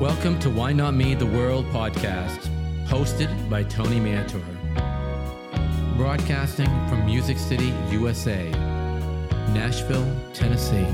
Welcome 0.00 0.38
to 0.38 0.48
Why 0.48 0.72
Not 0.72 0.94
Me, 0.94 1.14
the 1.14 1.26
World 1.26 1.66
podcast, 1.66 2.48
hosted 2.86 3.50
by 3.50 3.64
Tony 3.64 4.00
Mantor. 4.00 4.40
Broadcasting 5.94 6.70
from 6.88 7.04
Music 7.04 7.36
City, 7.36 7.70
USA, 7.90 8.48
Nashville, 9.52 10.10
Tennessee. 10.32 10.86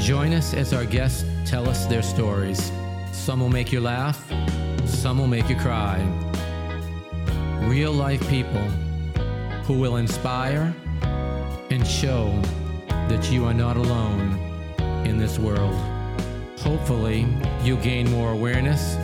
Join 0.00 0.32
us 0.32 0.54
as 0.54 0.72
our 0.72 0.84
guests 0.84 1.24
tell 1.44 1.68
us 1.68 1.86
their 1.86 2.02
stories. 2.02 2.70
Some 3.10 3.40
will 3.40 3.48
make 3.48 3.72
you 3.72 3.80
laugh, 3.80 4.32
some 4.84 5.18
will 5.18 5.26
make 5.26 5.48
you 5.48 5.56
cry. 5.56 5.98
Real 7.62 7.90
life 7.90 8.20
people 8.30 8.62
who 9.64 9.74
will 9.74 9.96
inspire 9.96 10.72
and 11.70 11.84
show 11.84 12.30
that 13.08 13.28
you 13.32 13.44
are 13.44 13.54
not 13.54 13.76
alone 13.76 14.38
in 15.04 15.18
this 15.18 15.36
world. 15.36 15.89
Hopefully, 16.62 17.26
you'll 17.62 17.80
gain 17.80 18.10
more 18.10 18.32
awareness, 18.32 18.96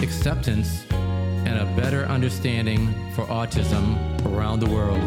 acceptance, 0.00 0.86
and 0.92 1.58
a 1.58 1.64
better 1.74 2.04
understanding 2.04 2.94
for 3.14 3.26
autism 3.26 3.96
around 4.26 4.60
the 4.60 4.70
world. 4.70 5.00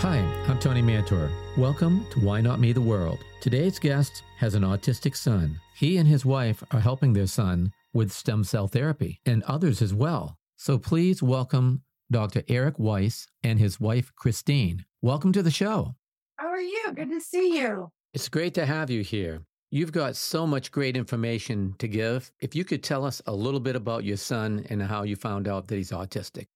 Hi, 0.00 0.18
I'm 0.48 0.58
Tony 0.58 0.82
Mantor. 0.82 1.30
Welcome 1.56 2.04
to 2.10 2.18
Why 2.18 2.40
Not 2.40 2.58
Me 2.58 2.72
the 2.72 2.80
World. 2.80 3.20
Today's 3.40 3.78
guest 3.78 4.24
has 4.38 4.56
an 4.56 4.64
autistic 4.64 5.14
son. 5.14 5.60
He 5.76 5.98
and 5.98 6.08
his 6.08 6.24
wife 6.24 6.64
are 6.72 6.80
helping 6.80 7.12
their 7.12 7.28
son 7.28 7.72
with 7.92 8.10
stem 8.10 8.42
cell 8.42 8.66
therapy 8.66 9.20
and 9.24 9.44
others 9.44 9.80
as 9.82 9.94
well. 9.94 10.36
So 10.56 10.78
please 10.78 11.22
welcome 11.22 11.82
Dr. 12.10 12.42
Eric 12.48 12.78
Weiss 12.78 13.26
and 13.42 13.58
his 13.58 13.78
wife, 13.78 14.12
Christine. 14.16 14.86
Welcome 15.02 15.30
to 15.32 15.42
the 15.42 15.50
show. 15.50 15.94
How 16.36 16.48
are 16.48 16.60
you? 16.60 16.92
Good 16.94 17.10
to 17.10 17.20
see 17.20 17.58
you. 17.58 17.90
It's 18.14 18.30
great 18.30 18.54
to 18.54 18.64
have 18.64 18.88
you 18.88 19.02
here. 19.02 19.42
You've 19.70 19.92
got 19.92 20.16
so 20.16 20.46
much 20.46 20.72
great 20.72 20.96
information 20.96 21.74
to 21.78 21.86
give. 21.86 22.32
If 22.40 22.56
you 22.56 22.64
could 22.64 22.82
tell 22.82 23.04
us 23.04 23.20
a 23.26 23.32
little 23.34 23.60
bit 23.60 23.76
about 23.76 24.04
your 24.04 24.16
son 24.16 24.64
and 24.70 24.82
how 24.82 25.02
you 25.02 25.16
found 25.16 25.46
out 25.46 25.68
that 25.68 25.76
he's 25.76 25.90
autistic. 25.90 26.46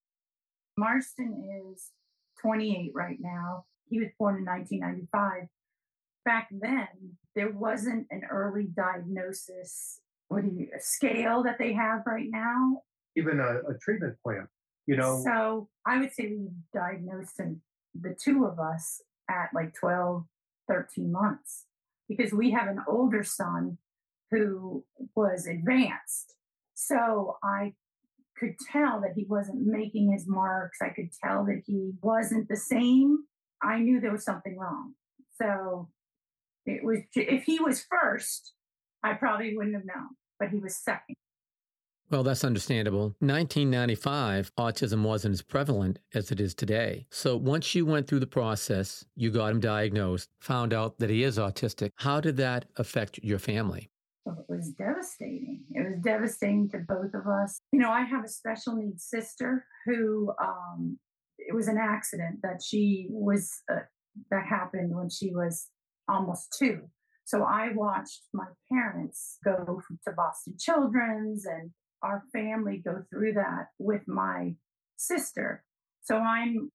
Marston 0.75 1.71
is 1.71 1.91
28 2.41 2.91
right 2.95 3.17
now. 3.19 3.65
He 3.87 3.99
was 3.99 4.09
born 4.17 4.37
in 4.37 4.45
1995. 4.45 5.47
Back 6.25 6.47
then, 6.49 6.87
there 7.35 7.51
wasn't 7.51 8.07
an 8.09 8.23
early 8.31 8.69
diagnosis, 8.75 9.99
what 10.29 10.41
do 10.41 10.49
you, 10.49 10.69
a 10.75 10.79
scale 10.79 11.43
that 11.43 11.59
they 11.59 11.73
have 11.73 12.01
right 12.07 12.29
now. 12.31 12.81
Even 13.15 13.39
a, 13.39 13.59
a 13.69 13.77
treatment 13.79 14.15
plan, 14.25 14.47
you 14.85 14.95
know. 14.95 15.21
So 15.23 15.69
I 15.85 15.99
would 15.99 16.13
say 16.13 16.27
we 16.27 16.49
diagnosed 16.73 17.39
him, 17.39 17.61
the 17.99 18.15
two 18.19 18.45
of 18.45 18.59
us 18.59 19.01
at 19.29 19.49
like 19.53 19.73
12, 19.79 20.25
13 20.67 21.11
months 21.11 21.65
because 22.07 22.33
we 22.33 22.51
have 22.51 22.67
an 22.67 22.79
older 22.87 23.23
son 23.23 23.77
who 24.31 24.83
was 25.15 25.47
advanced. 25.47 26.35
So 26.73 27.37
I 27.43 27.73
could 28.37 28.55
tell 28.71 28.99
that 29.01 29.13
he 29.15 29.25
wasn't 29.27 29.65
making 29.65 30.11
his 30.11 30.27
marks. 30.27 30.79
I 30.81 30.89
could 30.89 31.09
tell 31.23 31.45
that 31.45 31.61
he 31.65 31.91
wasn't 32.01 32.49
the 32.49 32.57
same. 32.57 33.19
I 33.61 33.79
knew 33.79 34.01
there 34.01 34.11
was 34.11 34.25
something 34.25 34.57
wrong. 34.57 34.93
So 35.39 35.89
it 36.65 36.83
was, 36.83 36.99
if 37.15 37.43
he 37.43 37.59
was 37.59 37.85
first, 37.89 38.53
I 39.03 39.13
probably 39.13 39.55
wouldn't 39.55 39.75
have 39.75 39.85
known, 39.85 40.09
but 40.39 40.49
he 40.49 40.57
was 40.57 40.75
second. 40.75 41.15
Well, 42.13 42.21
that's 42.21 42.43
understandable. 42.43 43.15
1995, 43.21 44.51
autism 44.55 45.01
wasn't 45.01 45.33
as 45.33 45.41
prevalent 45.41 45.97
as 46.13 46.29
it 46.31 46.39
is 46.39 46.53
today. 46.53 47.07
So 47.09 47.35
once 47.35 47.73
you 47.73 47.87
went 47.87 48.05
through 48.05 48.19
the 48.19 48.27
process, 48.27 49.03
you 49.15 49.31
got 49.31 49.49
him 49.49 49.59
diagnosed, 49.59 50.29
found 50.39 50.75
out 50.75 50.99
that 50.99 51.09
he 51.09 51.23
is 51.23 51.39
autistic. 51.39 51.89
How 51.95 52.21
did 52.21 52.37
that 52.37 52.65
affect 52.77 53.17
your 53.23 53.39
family? 53.39 53.89
Well, 54.25 54.45
it 54.47 54.53
was 54.53 54.69
devastating. 54.73 55.63
It 55.71 55.89
was 55.89 55.99
devastating 56.03 56.69
to 56.69 56.85
both 56.87 57.15
of 57.15 57.25
us. 57.25 57.59
You 57.71 57.79
know, 57.79 57.89
I 57.89 58.01
have 58.01 58.23
a 58.23 58.29
special 58.29 58.75
needs 58.75 59.05
sister 59.05 59.65
who, 59.87 60.31
um, 60.39 60.99
it 61.39 61.55
was 61.55 61.67
an 61.67 61.79
accident 61.79 62.41
that 62.43 62.61
she 62.63 63.07
was, 63.09 63.49
uh, 63.71 63.79
that 64.29 64.45
happened 64.45 64.95
when 64.95 65.09
she 65.09 65.31
was 65.33 65.67
almost 66.07 66.55
two. 66.59 66.81
So 67.25 67.41
I 67.41 67.69
watched 67.73 68.21
my 68.35 68.45
parents 68.71 69.39
go 69.43 69.81
to 70.05 70.11
Boston 70.15 70.55
Children's 70.59 71.45
and 71.45 71.71
our 72.03 72.23
family 72.31 72.81
go 72.83 73.03
through 73.09 73.33
that 73.33 73.69
with 73.79 74.07
my 74.07 74.55
sister. 74.97 75.63
So 76.03 76.17
I'm 76.17 76.71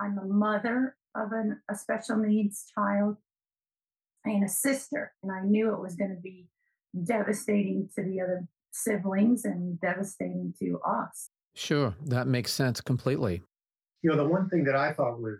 I'm 0.00 0.18
a 0.18 0.24
mother 0.24 0.96
of 1.14 1.32
an, 1.32 1.60
a 1.70 1.74
special 1.74 2.16
needs 2.16 2.64
child 2.74 3.16
and 4.24 4.44
a 4.44 4.48
sister, 4.48 5.12
and 5.22 5.30
I 5.30 5.42
knew 5.42 5.72
it 5.72 5.80
was 5.80 5.94
going 5.94 6.14
to 6.14 6.20
be 6.20 6.48
devastating 7.04 7.88
to 7.96 8.02
the 8.02 8.20
other 8.20 8.48
siblings 8.72 9.44
and 9.44 9.80
devastating 9.80 10.54
to 10.60 10.80
us. 10.86 11.30
Sure, 11.54 11.94
that 12.06 12.26
makes 12.26 12.52
sense 12.52 12.80
completely. 12.80 13.42
You 14.02 14.10
know, 14.10 14.16
the 14.16 14.28
one 14.28 14.48
thing 14.48 14.64
that 14.64 14.76
I 14.76 14.92
thought 14.92 15.20
was 15.20 15.38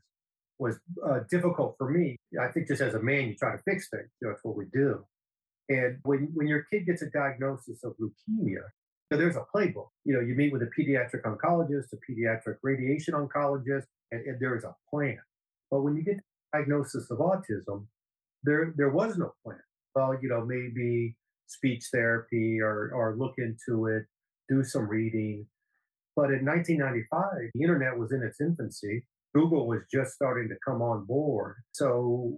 was 0.59 0.78
uh, 1.09 1.21
difficult 1.31 1.75
for 1.78 1.91
me. 1.91 2.17
I 2.39 2.49
think 2.49 2.69
just 2.69 2.83
as 2.83 2.95
a 2.95 3.03
man, 3.03 3.28
you 3.28 3.34
try 3.34 3.57
to 3.57 3.62
fix 3.62 3.89
things. 3.89 4.11
You 4.21 4.28
know, 4.28 4.34
that's 4.34 4.45
what 4.45 4.57
we 4.57 4.67
do. 4.72 5.05
And 5.71 5.99
when 6.03 6.31
when 6.34 6.47
your 6.47 6.67
kid 6.71 6.84
gets 6.87 7.01
a 7.03 7.11
diagnosis 7.11 7.83
of 7.84 7.95
leukemia, 7.99 8.65
there's 9.16 9.37
a 9.37 9.44
playbook. 9.54 9.88
You 10.04 10.15
know, 10.15 10.21
you 10.21 10.34
meet 10.34 10.53
with 10.53 10.62
a 10.62 10.71
pediatric 10.78 11.22
oncologist, 11.22 11.87
a 11.93 11.97
pediatric 12.10 12.56
radiation 12.62 13.15
oncologist, 13.15 13.84
and, 14.12 14.25
and 14.25 14.38
there 14.41 14.56
is 14.56 14.65
a 14.65 14.75
plan. 14.88 15.19
But 15.71 15.82
when 15.82 15.97
you 15.97 16.03
get 16.03 16.16
diagnosis 16.53 17.10
of 17.10 17.19
autism, 17.19 17.87
there 18.43 18.72
there 18.76 18.91
was 18.91 19.19
no 19.19 19.32
plan. 19.44 19.59
Well, 19.94 20.16
you 20.21 20.28
know, 20.28 20.44
maybe 20.44 21.16
speech 21.47 21.87
therapy 21.93 22.60
or 22.60 22.93
or 22.94 23.16
look 23.16 23.34
into 23.38 23.87
it, 23.87 24.04
do 24.48 24.65
some 24.65 24.88
reading. 24.88 25.47
But 26.16 26.31
in 26.31 26.44
1995, 26.44 27.50
the 27.54 27.62
internet 27.62 27.97
was 27.98 28.12
in 28.12 28.22
its 28.22 28.41
infancy. 28.41 29.04
Google 29.34 29.66
was 29.66 29.82
just 29.92 30.12
starting 30.12 30.48
to 30.48 30.56
come 30.66 30.82
on 30.82 31.04
board. 31.04 31.56
So 31.72 32.37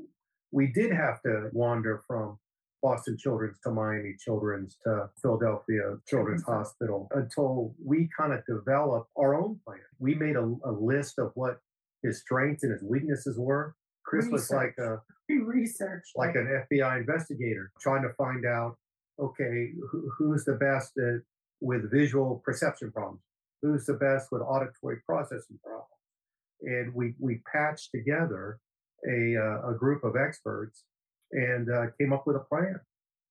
we 0.51 0.67
did 0.69 0.93
have 0.93 1.23
to 1.23 1.49
wander 1.53 2.03
from 2.07 2.39
Boston 2.83 3.17
Children's 3.17 3.59
to 3.61 3.71
Miami 3.71 4.17
Children's 4.19 4.77
to 4.85 5.09
Philadelphia 5.21 5.99
Children's 6.07 6.43
Hospital 6.43 7.09
until 7.13 7.75
we 7.83 8.09
kind 8.19 8.33
of 8.33 8.41
developed 8.47 9.11
our 9.17 9.35
own 9.35 9.61
plan. 9.65 9.79
We 9.99 10.15
made 10.15 10.37
a, 10.37 10.43
a, 10.65 10.73
list 10.73 11.19
of 11.19 11.31
what 11.35 11.59
his 12.03 12.21
strengths 12.21 12.65
and 12.65 12.73
his 12.73 12.83
weaknesses 12.83 13.39
were. 13.39 13.77
Chris 14.05 14.25
research. 14.25 14.33
was 14.33 14.51
like 14.51 14.75
a 14.79 15.01
research, 15.45 16.05
like 16.17 16.35
an 16.35 16.65
FBI 16.71 17.01
investigator, 17.01 17.71
trying 17.81 18.03
to 18.03 18.13
find 18.15 18.45
out, 18.45 18.77
okay, 19.19 19.71
who, 19.91 20.11
who's 20.19 20.45
the 20.45 20.55
best 20.55 20.93
at, 20.99 21.21
with 21.61 21.91
visual 21.91 22.43
perception 22.45 22.91
problems? 22.91 23.23
Who's 23.63 23.87
the 23.87 23.95
best 23.95 24.29
with 24.33 24.43
auditory 24.43 24.99
processing 25.07 25.59
problems? 25.63 25.87
And 26.63 26.93
we 26.95 27.15
we 27.21 27.41
patched 27.51 27.91
together 27.95 28.59
a 29.09 29.37
uh, 29.37 29.71
a 29.71 29.75
group 29.75 30.03
of 30.03 30.17
experts 30.17 30.85
and 31.33 31.71
uh, 31.71 31.87
came 31.99 32.13
up 32.13 32.27
with 32.27 32.37
a 32.37 32.41
plan, 32.41 32.79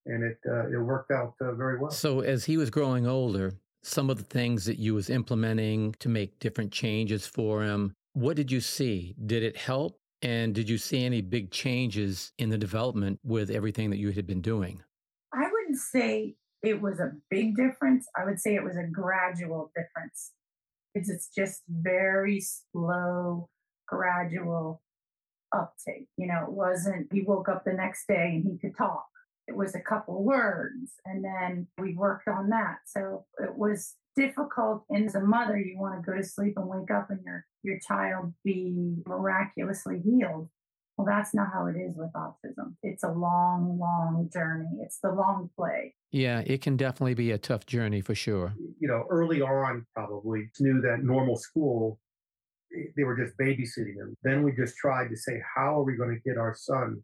and 0.05 0.23
it 0.23 0.37
uh, 0.47 0.67
it 0.69 0.77
worked 0.77 1.11
out 1.11 1.33
uh, 1.41 1.53
very 1.53 1.79
well. 1.79 1.91
So 1.91 2.21
as 2.21 2.45
he 2.45 2.57
was 2.57 2.69
growing 2.69 3.07
older, 3.07 3.53
some 3.83 4.09
of 4.09 4.17
the 4.17 4.23
things 4.23 4.65
that 4.65 4.77
you 4.77 4.93
was 4.93 5.09
implementing 5.09 5.95
to 5.99 6.09
make 6.09 6.39
different 6.39 6.71
changes 6.71 7.25
for 7.25 7.63
him, 7.63 7.93
what 8.13 8.35
did 8.35 8.51
you 8.51 8.61
see? 8.61 9.15
Did 9.25 9.43
it 9.43 9.57
help? 9.57 9.97
And 10.21 10.53
did 10.53 10.69
you 10.69 10.77
see 10.77 11.03
any 11.03 11.21
big 11.21 11.49
changes 11.49 12.31
in 12.37 12.49
the 12.49 12.57
development 12.57 13.19
with 13.23 13.49
everything 13.49 13.89
that 13.89 13.97
you 13.97 14.11
had 14.11 14.27
been 14.27 14.41
doing? 14.41 14.83
I 15.33 15.49
wouldn't 15.51 15.79
say 15.79 16.35
it 16.61 16.79
was 16.79 16.99
a 16.99 17.13
big 17.31 17.55
difference. 17.55 18.05
I 18.15 18.25
would 18.25 18.39
say 18.39 18.53
it 18.53 18.63
was 18.63 18.77
a 18.77 18.83
gradual 18.83 19.71
difference. 19.75 20.31
It's, 20.93 21.09
it's 21.09 21.29
just 21.35 21.61
very 21.67 22.39
slow, 22.41 23.49
gradual 23.87 24.83
uptake. 25.53 26.07
You 26.17 26.27
know, 26.27 26.45
it 26.47 26.51
wasn't 26.51 27.11
he 27.11 27.21
woke 27.21 27.49
up 27.49 27.63
the 27.65 27.73
next 27.73 28.07
day 28.07 28.33
and 28.35 28.43
he 28.43 28.57
could 28.57 28.77
talk. 28.77 29.05
It 29.47 29.55
was 29.55 29.75
a 29.75 29.81
couple 29.81 30.23
words 30.23 30.93
and 31.05 31.23
then 31.23 31.67
we 31.77 31.95
worked 31.95 32.27
on 32.27 32.49
that. 32.49 32.77
So 32.85 33.25
it 33.39 33.55
was 33.55 33.95
difficult 34.15 34.83
and 34.89 35.05
as 35.05 35.15
a 35.15 35.21
mother 35.21 35.57
you 35.57 35.79
want 35.79 36.03
to 36.03 36.11
go 36.11 36.17
to 36.17 36.23
sleep 36.23 36.53
and 36.57 36.67
wake 36.67 36.91
up 36.91 37.09
and 37.09 37.19
your 37.25 37.45
your 37.63 37.79
child 37.79 38.33
be 38.43 38.95
miraculously 39.05 40.01
healed. 40.03 40.49
Well, 40.97 41.07
that's 41.07 41.33
not 41.33 41.47
how 41.53 41.67
it 41.67 41.77
is 41.77 41.95
with 41.95 42.11
autism. 42.13 42.75
It's 42.83 43.03
a 43.03 43.11
long, 43.11 43.79
long 43.79 44.29
journey. 44.31 44.69
It's 44.81 44.99
the 44.99 45.11
long 45.11 45.49
play. 45.57 45.95
Yeah, 46.11 46.43
it 46.45 46.61
can 46.61 46.77
definitely 46.77 47.13
be 47.13 47.31
a 47.31 47.37
tough 47.37 47.65
journey 47.65 48.01
for 48.01 48.13
sure. 48.13 48.53
You 48.79 48.87
know, 48.87 49.05
early 49.09 49.41
on, 49.41 49.87
probably 49.95 50.49
knew 50.59 50.81
that 50.81 51.03
normal 51.03 51.37
school 51.37 51.99
they 52.95 53.03
were 53.03 53.17
just 53.17 53.37
babysitting 53.37 53.95
him. 53.95 54.15
Then 54.23 54.43
we 54.43 54.51
just 54.53 54.75
tried 54.77 55.09
to 55.09 55.17
say, 55.17 55.41
how 55.55 55.79
are 55.79 55.83
we 55.83 55.95
going 55.95 56.15
to 56.15 56.29
get 56.29 56.37
our 56.37 56.55
son 56.55 57.01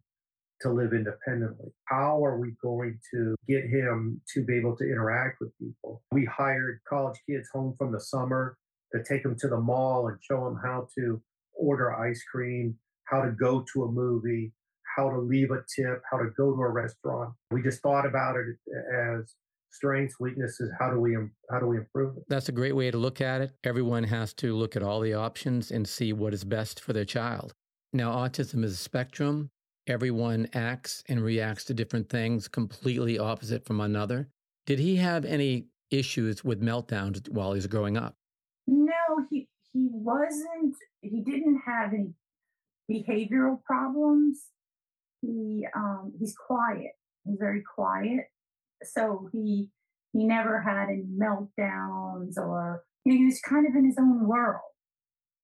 to 0.62 0.72
live 0.72 0.94
independently? 0.94 1.72
How 1.86 2.24
are 2.24 2.40
we 2.40 2.54
going 2.64 3.00
to 3.14 3.36
get 3.48 3.66
him 3.66 4.22
to 4.34 4.44
be 4.44 4.58
able 4.58 4.76
to 4.78 4.84
interact 4.84 5.38
with 5.40 5.58
people? 5.60 6.02
We 6.12 6.26
hired 6.26 6.80
college 6.90 7.20
kids 7.30 7.50
home 7.54 7.76
from 7.78 7.92
the 7.92 8.00
summer 8.00 8.58
to 8.94 9.04
take 9.04 9.24
them 9.24 9.36
to 9.40 9.48
the 9.48 9.60
mall 9.60 10.08
and 10.08 10.18
show 10.22 10.46
them 10.46 10.60
how 10.64 10.88
to 10.98 11.22
order 11.54 11.94
ice 11.94 12.24
cream, 12.32 12.76
how 13.06 13.22
to 13.22 13.32
go 13.32 13.66
to 13.74 13.84
a 13.84 13.92
movie, 13.92 14.54
how 14.96 15.10
to 15.10 15.20
leave 15.20 15.52
a 15.52 15.64
tip, 15.76 16.02
how 16.10 16.18
to 16.18 16.30
go 16.38 16.56
to 16.56 16.62
a 16.62 16.70
restaurant. 16.70 17.34
We 17.52 17.62
just 17.62 17.82
thought 17.82 18.06
about 18.06 18.36
it 18.36 18.56
as 18.96 19.34
strengths, 19.70 20.20
weaknesses. 20.20 20.72
How 20.80 20.90
do 20.90 21.00
we 21.00 21.16
how 21.50 21.60
do 21.60 21.68
we 21.68 21.78
improve 21.78 22.18
it? 22.18 22.24
That's 22.28 22.50
a 22.50 22.54
great 22.54 22.76
way 22.76 22.92
to 22.92 22.98
look 22.98 23.22
at 23.22 23.42
it. 23.42 23.52
Everyone 23.64 24.04
has 24.04 24.34
to 24.36 24.56
look 24.56 24.76
at 24.76 24.84
all 24.84 25.00
the 25.00 25.14
options 25.14 25.72
and 25.72 25.88
see 25.88 26.14
what 26.14 26.34
is 26.34 26.44
best 26.44 26.80
for 26.80 26.94
their 26.94 27.06
child. 27.06 27.54
Now, 27.94 28.12
autism 28.12 28.64
is 28.64 28.74
a 28.74 28.78
spectrum. 28.78 29.50
Everyone 29.88 30.48
acts 30.54 31.04
and 31.08 31.24
reacts 31.24 31.64
to 31.66 31.74
different 31.74 32.10
things 32.10 32.48
completely 32.48 33.18
opposite 33.18 33.66
from 33.66 33.80
another. 33.80 34.28
Did 34.66 34.80
he 34.80 34.98
have 34.98 35.24
any 35.24 35.68
issues 35.92 36.44
with 36.44 36.62
meltdowns 36.62 37.30
while 37.30 37.54
he 37.54 37.58
was 37.58 37.68
growing 37.68 37.96
up? 37.96 38.16
No, 38.68 38.92
he 39.30 39.48
he 39.72 39.88
wasn't. 39.92 40.76
He 41.02 41.22
didn't 41.22 41.62
have 41.66 41.94
any 41.94 42.14
behavioral 42.92 43.64
problems. 43.64 44.48
He 45.22 45.66
um, 45.76 46.14
he's 46.20 46.36
quiet. 46.36 46.92
He's 47.26 47.38
very 47.40 47.64
quiet. 47.76 48.26
So 48.84 49.30
he 49.32 49.70
he 50.14 50.24
never 50.24 50.62
had 50.62 50.90
any 50.90 51.04
meltdowns 51.04 52.38
or 52.38 52.84
you 53.06 53.14
know, 53.14 53.20
he 53.20 53.26
was 53.26 53.40
kind 53.42 53.68
of 53.68 53.76
in 53.76 53.86
his 53.86 53.98
own 54.00 54.28
world 54.28 54.62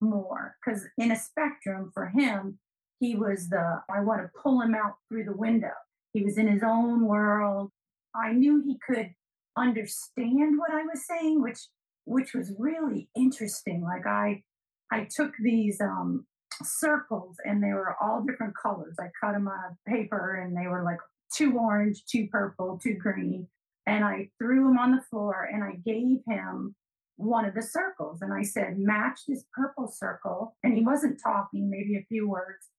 more 0.02 0.56
because 0.64 0.86
in 0.98 1.12
a 1.12 1.16
spectrum 1.16 1.92
for 1.94 2.08
him 2.08 2.60
he 3.00 3.16
was 3.16 3.50
the 3.50 3.82
i 3.90 4.02
want 4.02 4.22
to 4.22 4.30
pull 4.42 4.62
him 4.62 4.76
out 4.76 4.96
through 5.08 5.24
the 5.24 5.36
window. 5.36 5.74
He 6.14 6.24
was 6.24 6.38
in 6.38 6.48
his 6.48 6.62
own 6.64 7.06
world. 7.06 7.72
I 8.16 8.34
knew 8.34 8.62
he 8.64 8.78
could 8.86 9.12
understand 9.56 10.58
what 10.58 10.72
i 10.72 10.82
was 10.82 11.06
saying 11.06 11.40
which 11.42 11.60
which 12.06 12.34
was 12.34 12.52
really 12.58 13.10
interesting. 13.16 13.82
Like 13.82 14.06
i 14.06 14.44
i 14.92 15.08
took 15.16 15.32
these 15.42 15.80
um 15.82 16.26
circles 16.64 17.38
and 17.46 17.64
they 17.64 17.74
were 17.74 17.96
all 18.02 18.24
different 18.24 18.54
colors. 18.62 18.96
I 19.00 19.10
cut 19.20 19.34
them 19.34 19.48
on 19.48 19.78
paper 19.88 20.36
and 20.36 20.56
they 20.56 20.68
were 20.68 20.84
like 20.84 21.00
two 21.36 21.58
orange 21.58 22.04
two 22.10 22.28
purple 22.32 22.80
two 22.82 22.96
green. 22.96 23.48
And 23.86 24.04
i 24.04 24.30
threw 24.40 24.70
him 24.70 24.78
on 24.78 24.92
the 24.92 25.02
floor 25.10 25.48
and 25.52 25.64
i 25.64 25.76
gave 25.86 26.20
him 26.28 26.76
one 27.16 27.46
of 27.46 27.54
the 27.54 27.62
circles. 27.62 28.22
And 28.22 28.34
i 28.34 28.44
said 28.44 28.78
match 28.78 29.22
this 29.28 29.46
purple 29.54 29.88
circle. 29.88 30.56
And 30.64 30.76
he 30.76 30.84
wasn't 30.84 31.20
talking 31.24 31.70
maybe 31.70 31.96
a 31.96 32.06
few 32.08 32.30
words 32.30 32.70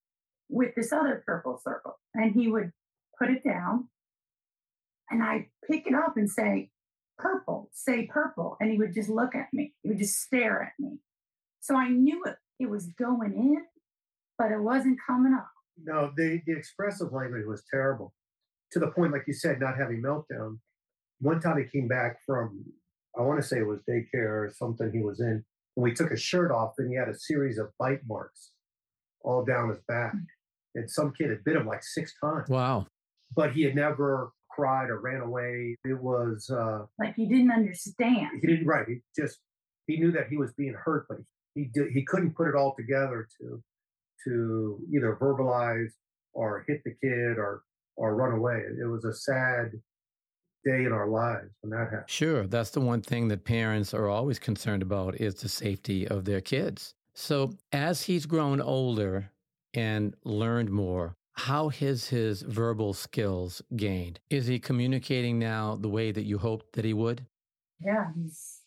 with 0.49 0.75
this 0.75 0.91
other 0.91 1.23
purple 1.25 1.59
circle. 1.63 1.99
And 2.13 2.33
he 2.33 2.47
would 2.49 2.71
put 3.19 3.29
it 3.29 3.43
down. 3.43 3.89
And 5.09 5.23
i 5.23 5.47
pick 5.69 5.87
it 5.87 5.93
up 5.93 6.17
and 6.17 6.29
say 6.29 6.69
purple 7.17 7.69
say 7.73 8.07
purple. 8.07 8.57
And 8.59 8.71
he 8.71 8.77
would 8.77 8.93
just 8.93 9.09
look 9.09 9.35
at 9.35 9.47
me. 9.53 9.73
He 9.81 9.89
would 9.89 9.99
just 9.99 10.19
stare 10.19 10.63
at 10.63 10.73
me. 10.79 10.99
So 11.61 11.75
i 11.75 11.89
knew 11.89 12.23
it 12.25 12.35
it 12.59 12.69
was 12.69 12.87
going 12.87 13.33
in, 13.33 13.65
but 14.37 14.51
it 14.51 14.61
wasn't 14.61 14.97
coming 15.05 15.33
up. 15.33 15.49
No, 15.83 16.11
the, 16.15 16.41
the 16.45 16.55
expressive 16.55 17.11
language 17.11 17.45
was 17.45 17.63
terrible 17.69 18.13
to 18.71 18.79
the 18.79 18.87
point, 18.87 19.11
like 19.13 19.23
you 19.27 19.33
said, 19.33 19.59
not 19.59 19.77
having 19.77 20.01
meltdown. 20.01 20.59
One 21.19 21.39
time 21.39 21.57
he 21.57 21.65
came 21.65 21.87
back 21.87 22.17
from, 22.25 22.65
I 23.17 23.21
want 23.21 23.41
to 23.41 23.47
say 23.47 23.59
it 23.59 23.67
was 23.67 23.79
daycare 23.89 24.45
or 24.45 24.53
something 24.55 24.91
he 24.91 25.01
was 25.01 25.19
in, 25.19 25.43
and 25.75 25.83
we 25.83 25.93
took 25.93 26.11
his 26.11 26.21
shirt 26.21 26.51
off 26.51 26.73
and 26.77 26.89
he 26.89 26.97
had 26.97 27.09
a 27.09 27.17
series 27.17 27.57
of 27.57 27.69
bite 27.79 28.01
marks 28.07 28.51
all 29.21 29.43
down 29.43 29.69
his 29.69 29.79
back. 29.87 30.11
Hmm. 30.11 30.19
And 30.75 30.91
some 30.91 31.13
kid 31.13 31.29
had 31.29 31.43
bit 31.45 31.55
him 31.55 31.65
like 31.65 31.83
six 31.83 32.13
times. 32.21 32.49
Wow. 32.49 32.87
But 33.33 33.53
he 33.53 33.63
had 33.63 33.75
never 33.75 34.31
cried 34.51 34.89
or 34.89 34.99
ran 34.99 35.21
away. 35.21 35.77
It 35.85 36.01
was 36.01 36.49
uh, 36.49 36.85
like 36.99 37.15
he 37.15 37.27
didn't 37.27 37.51
understand. 37.51 38.41
He 38.41 38.47
didn't, 38.47 38.67
right. 38.67 38.85
He 38.87 38.99
just, 39.17 39.39
he 39.87 39.97
knew 39.97 40.11
that 40.11 40.27
he 40.29 40.37
was 40.37 40.53
being 40.57 40.73
hurt, 40.73 41.05
but 41.07 41.19
he 41.53 41.69
did, 41.73 41.91
he 41.93 42.03
couldn't 42.03 42.35
put 42.35 42.49
it 42.49 42.55
all 42.55 42.75
together 42.77 43.27
to 43.39 43.63
to 44.25 44.79
either 44.93 45.17
verbalize 45.21 45.91
or 46.33 46.65
hit 46.67 46.81
the 46.83 46.91
kid 47.01 47.37
or 47.37 47.63
or 47.95 48.15
run 48.15 48.33
away. 48.33 48.63
It 48.79 48.85
was 48.85 49.05
a 49.05 49.13
sad 49.13 49.71
day 50.65 50.85
in 50.85 50.91
our 50.91 51.07
lives 51.07 51.51
when 51.61 51.71
that 51.71 51.91
happened. 51.91 52.09
Sure, 52.09 52.47
that's 52.47 52.71
the 52.71 52.81
one 52.81 53.01
thing 53.01 53.27
that 53.27 53.45
parents 53.45 53.93
are 53.93 54.09
always 54.09 54.39
concerned 54.39 54.81
about 54.81 55.15
is 55.21 55.35
the 55.35 55.49
safety 55.49 56.07
of 56.07 56.25
their 56.25 56.41
kids. 56.41 56.93
So 57.13 57.53
as 57.71 58.03
he's 58.03 58.25
grown 58.25 58.59
older 58.61 59.31
and 59.73 60.15
learned 60.23 60.71
more, 60.71 61.15
how 61.33 61.69
has 61.69 62.07
his 62.07 62.41
verbal 62.41 62.93
skills 62.93 63.61
gained? 63.75 64.19
Is 64.29 64.47
he 64.47 64.59
communicating 64.59 65.37
now 65.37 65.75
the 65.75 65.89
way 65.89 66.11
that 66.11 66.23
you 66.23 66.37
hoped 66.37 66.73
that 66.73 66.85
he 66.85 66.93
would? 66.93 67.25
Yeah, 67.79 68.07
he's 68.15 68.61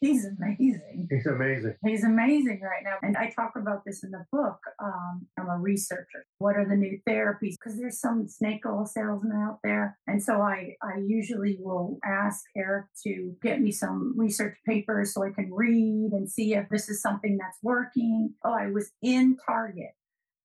he's 0.00 0.24
amazing. 0.24 1.08
He's 1.10 1.26
amazing. 1.26 1.74
He's 1.84 2.04
amazing 2.04 2.60
right 2.62 2.82
now. 2.82 2.96
And 3.02 3.16
I 3.16 3.30
talk 3.30 3.52
about 3.56 3.84
this 3.84 4.02
in 4.02 4.10
the 4.10 4.24
book. 4.32 4.58
Um, 4.82 5.26
I'm 5.38 5.48
a 5.48 5.58
researcher. 5.58 6.24
What 6.38 6.56
are 6.56 6.66
the 6.66 6.76
new 6.76 6.98
therapies? 7.08 7.56
Because 7.58 7.78
there's 7.78 8.00
some 8.00 8.26
snake 8.28 8.62
oil 8.66 8.86
salesman 8.86 9.36
out 9.36 9.58
there. 9.62 9.98
And 10.06 10.22
so 10.22 10.40
I, 10.40 10.76
I 10.82 10.98
usually 11.06 11.58
will 11.60 11.98
ask 12.04 12.44
Eric 12.56 12.86
to 13.04 13.36
get 13.42 13.60
me 13.60 13.72
some 13.72 14.14
research 14.16 14.56
papers 14.66 15.14
so 15.14 15.24
I 15.24 15.30
can 15.30 15.52
read 15.52 16.12
and 16.12 16.30
see 16.30 16.54
if 16.54 16.68
this 16.70 16.88
is 16.88 17.02
something 17.02 17.38
that's 17.38 17.58
working. 17.62 18.34
Oh, 18.44 18.52
I 18.52 18.70
was 18.70 18.90
in 19.02 19.36
Target 19.46 19.94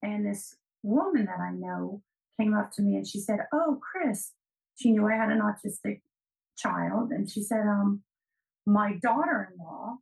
and 0.02 0.26
this 0.26 0.56
woman 0.84 1.26
that 1.26 1.40
I 1.40 1.52
know 1.52 2.02
came 2.40 2.54
up 2.54 2.72
to 2.74 2.82
me 2.82 2.96
and 2.96 3.08
she 3.08 3.20
said, 3.20 3.40
Oh, 3.54 3.80
Chris, 3.82 4.34
she 4.76 4.92
knew 4.92 5.08
I 5.08 5.16
had 5.16 5.30
an 5.30 5.40
autistic 5.40 6.02
child. 6.58 7.12
And 7.12 7.30
she 7.30 7.42
said, 7.42 7.62
um, 7.62 8.02
my 8.66 8.94
daughter 9.02 9.52
in 9.52 9.64
law, 9.64 9.98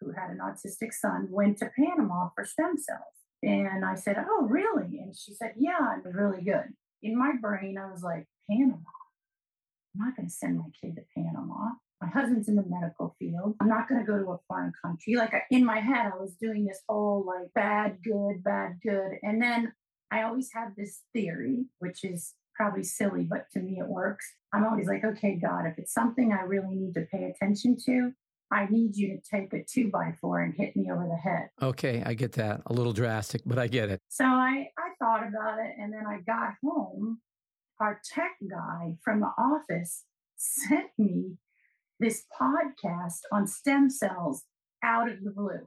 who 0.00 0.12
had 0.12 0.30
an 0.30 0.38
autistic 0.38 0.92
son, 0.92 1.28
went 1.30 1.58
to 1.58 1.70
Panama 1.76 2.30
for 2.34 2.44
stem 2.44 2.76
cells. 2.76 3.00
And 3.42 3.84
I 3.84 3.94
said, 3.94 4.16
Oh, 4.18 4.46
really? 4.48 4.98
And 4.98 5.16
she 5.16 5.32
said, 5.34 5.54
Yeah, 5.56 5.96
it 5.96 6.04
was 6.04 6.14
really 6.14 6.42
good. 6.42 6.74
In 7.02 7.18
my 7.18 7.32
brain, 7.40 7.76
I 7.78 7.90
was 7.90 8.02
like, 8.02 8.26
Panama? 8.48 8.76
I'm 9.94 10.06
not 10.06 10.16
going 10.16 10.28
to 10.28 10.34
send 10.34 10.58
my 10.58 10.64
kid 10.80 10.96
to 10.96 11.02
Panama. 11.16 11.70
My 12.00 12.08
husband's 12.08 12.48
in 12.48 12.56
the 12.56 12.64
medical 12.66 13.14
field. 13.18 13.54
I'm 13.60 13.68
not 13.68 13.88
going 13.88 14.00
to 14.00 14.06
go 14.06 14.18
to 14.18 14.30
a 14.32 14.38
foreign 14.48 14.72
country. 14.84 15.14
Like 15.14 15.34
in 15.50 15.64
my 15.64 15.78
head, 15.78 16.10
I 16.12 16.16
was 16.18 16.34
doing 16.40 16.64
this 16.64 16.80
whole 16.88 17.24
like 17.26 17.52
bad, 17.54 17.98
good, 18.02 18.42
bad, 18.42 18.78
good. 18.82 19.18
And 19.22 19.40
then 19.40 19.72
I 20.10 20.22
always 20.22 20.50
have 20.54 20.74
this 20.76 21.00
theory, 21.12 21.66
which 21.78 22.04
is 22.04 22.34
probably 22.54 22.84
silly, 22.84 23.24
but 23.24 23.46
to 23.52 23.60
me 23.60 23.78
it 23.78 23.88
works. 23.88 24.26
I'm 24.52 24.64
always 24.64 24.86
like, 24.86 25.04
okay, 25.04 25.38
God, 25.40 25.66
if 25.66 25.78
it's 25.78 25.92
something 25.92 26.32
I 26.32 26.42
really 26.42 26.74
need 26.74 26.94
to 26.94 27.06
pay 27.10 27.24
attention 27.24 27.76
to, 27.86 28.12
I 28.52 28.66
need 28.66 28.96
you 28.96 29.16
to 29.16 29.22
take 29.22 29.52
a 29.54 29.64
two 29.64 29.90
by 29.90 30.14
four 30.20 30.40
and 30.42 30.54
hit 30.54 30.76
me 30.76 30.90
over 30.90 31.06
the 31.08 31.16
head. 31.16 31.48
Okay, 31.62 32.02
I 32.04 32.12
get 32.12 32.32
that. 32.32 32.60
A 32.66 32.72
little 32.72 32.92
drastic, 32.92 33.40
but 33.46 33.58
I 33.58 33.66
get 33.66 33.88
it. 33.88 34.00
So 34.08 34.24
I, 34.24 34.68
I 34.78 34.90
thought 34.98 35.26
about 35.26 35.58
it 35.58 35.74
and 35.80 35.92
then 35.92 36.04
I 36.06 36.18
got 36.26 36.54
home. 36.62 37.20
Our 37.80 38.00
tech 38.04 38.32
guy 38.48 38.96
from 39.02 39.20
the 39.20 39.30
office 39.38 40.04
sent 40.36 40.90
me 40.98 41.38
this 41.98 42.24
podcast 42.38 43.20
on 43.32 43.46
stem 43.46 43.88
cells 43.88 44.44
out 44.84 45.10
of 45.10 45.22
the 45.22 45.30
blue. 45.30 45.66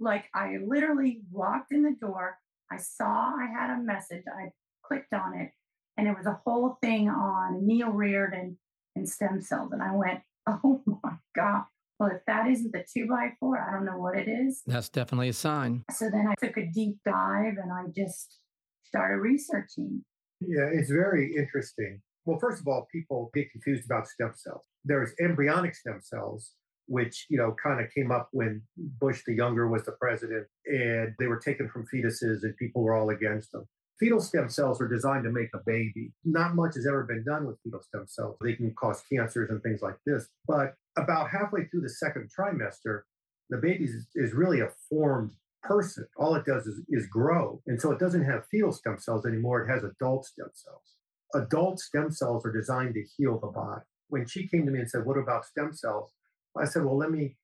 Like 0.00 0.24
I 0.34 0.56
literally 0.64 1.20
walked 1.30 1.72
in 1.72 1.82
the 1.82 1.94
door, 2.00 2.38
I 2.70 2.78
saw 2.78 3.34
I 3.36 3.46
had 3.46 3.70
a 3.70 3.82
message, 3.82 4.24
I 4.26 4.50
clicked 4.82 5.12
on 5.12 5.38
it, 5.38 5.50
and 5.98 6.06
it 6.06 6.16
was 6.16 6.26
a 6.26 6.40
whole 6.46 6.78
thing 6.80 7.08
on 7.10 7.66
Neil 7.66 7.90
Riordan 7.90 8.56
and 8.94 9.08
stem 9.08 9.42
cells. 9.42 9.72
And 9.72 9.82
I 9.82 9.94
went, 9.94 10.20
oh 10.46 10.80
my 10.86 11.14
God. 11.34 11.64
Well, 11.98 12.10
if 12.10 12.24
that 12.28 12.48
isn't 12.48 12.72
the 12.72 12.84
two 12.90 13.08
by 13.08 13.32
four, 13.40 13.58
I 13.58 13.72
don't 13.72 13.84
know 13.84 13.98
what 13.98 14.16
it 14.16 14.28
is. 14.28 14.62
That's 14.64 14.88
definitely 14.88 15.30
a 15.30 15.32
sign. 15.32 15.84
So 15.90 16.08
then 16.08 16.28
I 16.28 16.34
took 16.38 16.56
a 16.56 16.64
deep 16.66 16.98
dive 17.04 17.54
and 17.60 17.72
I 17.72 17.86
just 17.94 18.38
started 18.84 19.16
researching. 19.16 20.04
Yeah, 20.40 20.68
it's 20.72 20.90
very 20.90 21.34
interesting. 21.36 22.00
Well, 22.24 22.38
first 22.38 22.60
of 22.60 22.68
all, 22.68 22.86
people 22.92 23.30
get 23.34 23.50
confused 23.50 23.84
about 23.84 24.06
stem 24.06 24.32
cells. 24.36 24.62
There's 24.84 25.10
embryonic 25.20 25.74
stem 25.74 25.98
cells, 26.00 26.52
which 26.86 27.26
you 27.28 27.36
know 27.36 27.56
kind 27.60 27.80
of 27.80 27.92
came 27.92 28.12
up 28.12 28.28
when 28.30 28.62
Bush 28.76 29.22
the 29.26 29.34
younger 29.34 29.66
was 29.66 29.84
the 29.84 29.96
president, 30.00 30.46
and 30.66 31.14
they 31.18 31.26
were 31.26 31.40
taken 31.40 31.68
from 31.68 31.86
fetuses, 31.92 32.44
and 32.44 32.56
people 32.56 32.82
were 32.82 32.94
all 32.94 33.10
against 33.10 33.50
them. 33.50 33.66
Fetal 33.98 34.20
stem 34.20 34.48
cells 34.48 34.80
are 34.80 34.88
designed 34.88 35.24
to 35.24 35.32
make 35.32 35.48
a 35.54 35.60
baby. 35.66 36.12
Not 36.24 36.54
much 36.54 36.76
has 36.76 36.86
ever 36.86 37.02
been 37.02 37.24
done 37.24 37.46
with 37.46 37.58
fetal 37.64 37.82
stem 37.82 38.06
cells. 38.06 38.36
They 38.40 38.54
can 38.54 38.72
cause 38.74 39.02
cancers 39.10 39.50
and 39.50 39.60
things 39.62 39.82
like 39.82 39.96
this. 40.06 40.28
But 40.46 40.74
about 40.96 41.30
halfway 41.30 41.64
through 41.66 41.80
the 41.80 41.88
second 41.88 42.30
trimester, 42.36 43.02
the 43.50 43.56
baby 43.56 43.84
is, 43.84 44.06
is 44.14 44.34
really 44.34 44.60
a 44.60 44.70
formed 44.88 45.32
person. 45.62 46.06
All 46.16 46.36
it 46.36 46.44
does 46.44 46.66
is, 46.66 46.80
is 46.88 47.06
grow. 47.06 47.60
And 47.66 47.80
so 47.80 47.90
it 47.90 47.98
doesn't 47.98 48.24
have 48.24 48.46
fetal 48.50 48.72
stem 48.72 48.98
cells 48.98 49.26
anymore. 49.26 49.62
It 49.62 49.70
has 49.72 49.82
adult 49.82 50.26
stem 50.26 50.50
cells. 50.54 50.94
Adult 51.34 51.80
stem 51.80 52.10
cells 52.10 52.46
are 52.46 52.52
designed 52.52 52.94
to 52.94 53.04
heal 53.16 53.38
the 53.38 53.48
body. 53.48 53.82
When 54.08 54.26
she 54.26 54.46
came 54.46 54.64
to 54.64 54.72
me 54.72 54.78
and 54.78 54.90
said, 54.90 55.04
What 55.04 55.18
about 55.18 55.44
stem 55.44 55.72
cells? 55.72 56.12
I 56.56 56.64
said, 56.64 56.84
Well, 56.84 56.96
let 56.96 57.10
me 57.10 57.36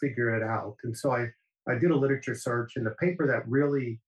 figure 0.00 0.34
it 0.34 0.42
out. 0.42 0.76
And 0.82 0.96
so 0.96 1.12
I, 1.12 1.28
I 1.68 1.78
did 1.78 1.90
a 1.90 1.96
literature 1.96 2.34
search, 2.34 2.72
and 2.76 2.84
the 2.84 2.90
paper 2.90 3.26
that 3.26 3.48
really 3.48 4.00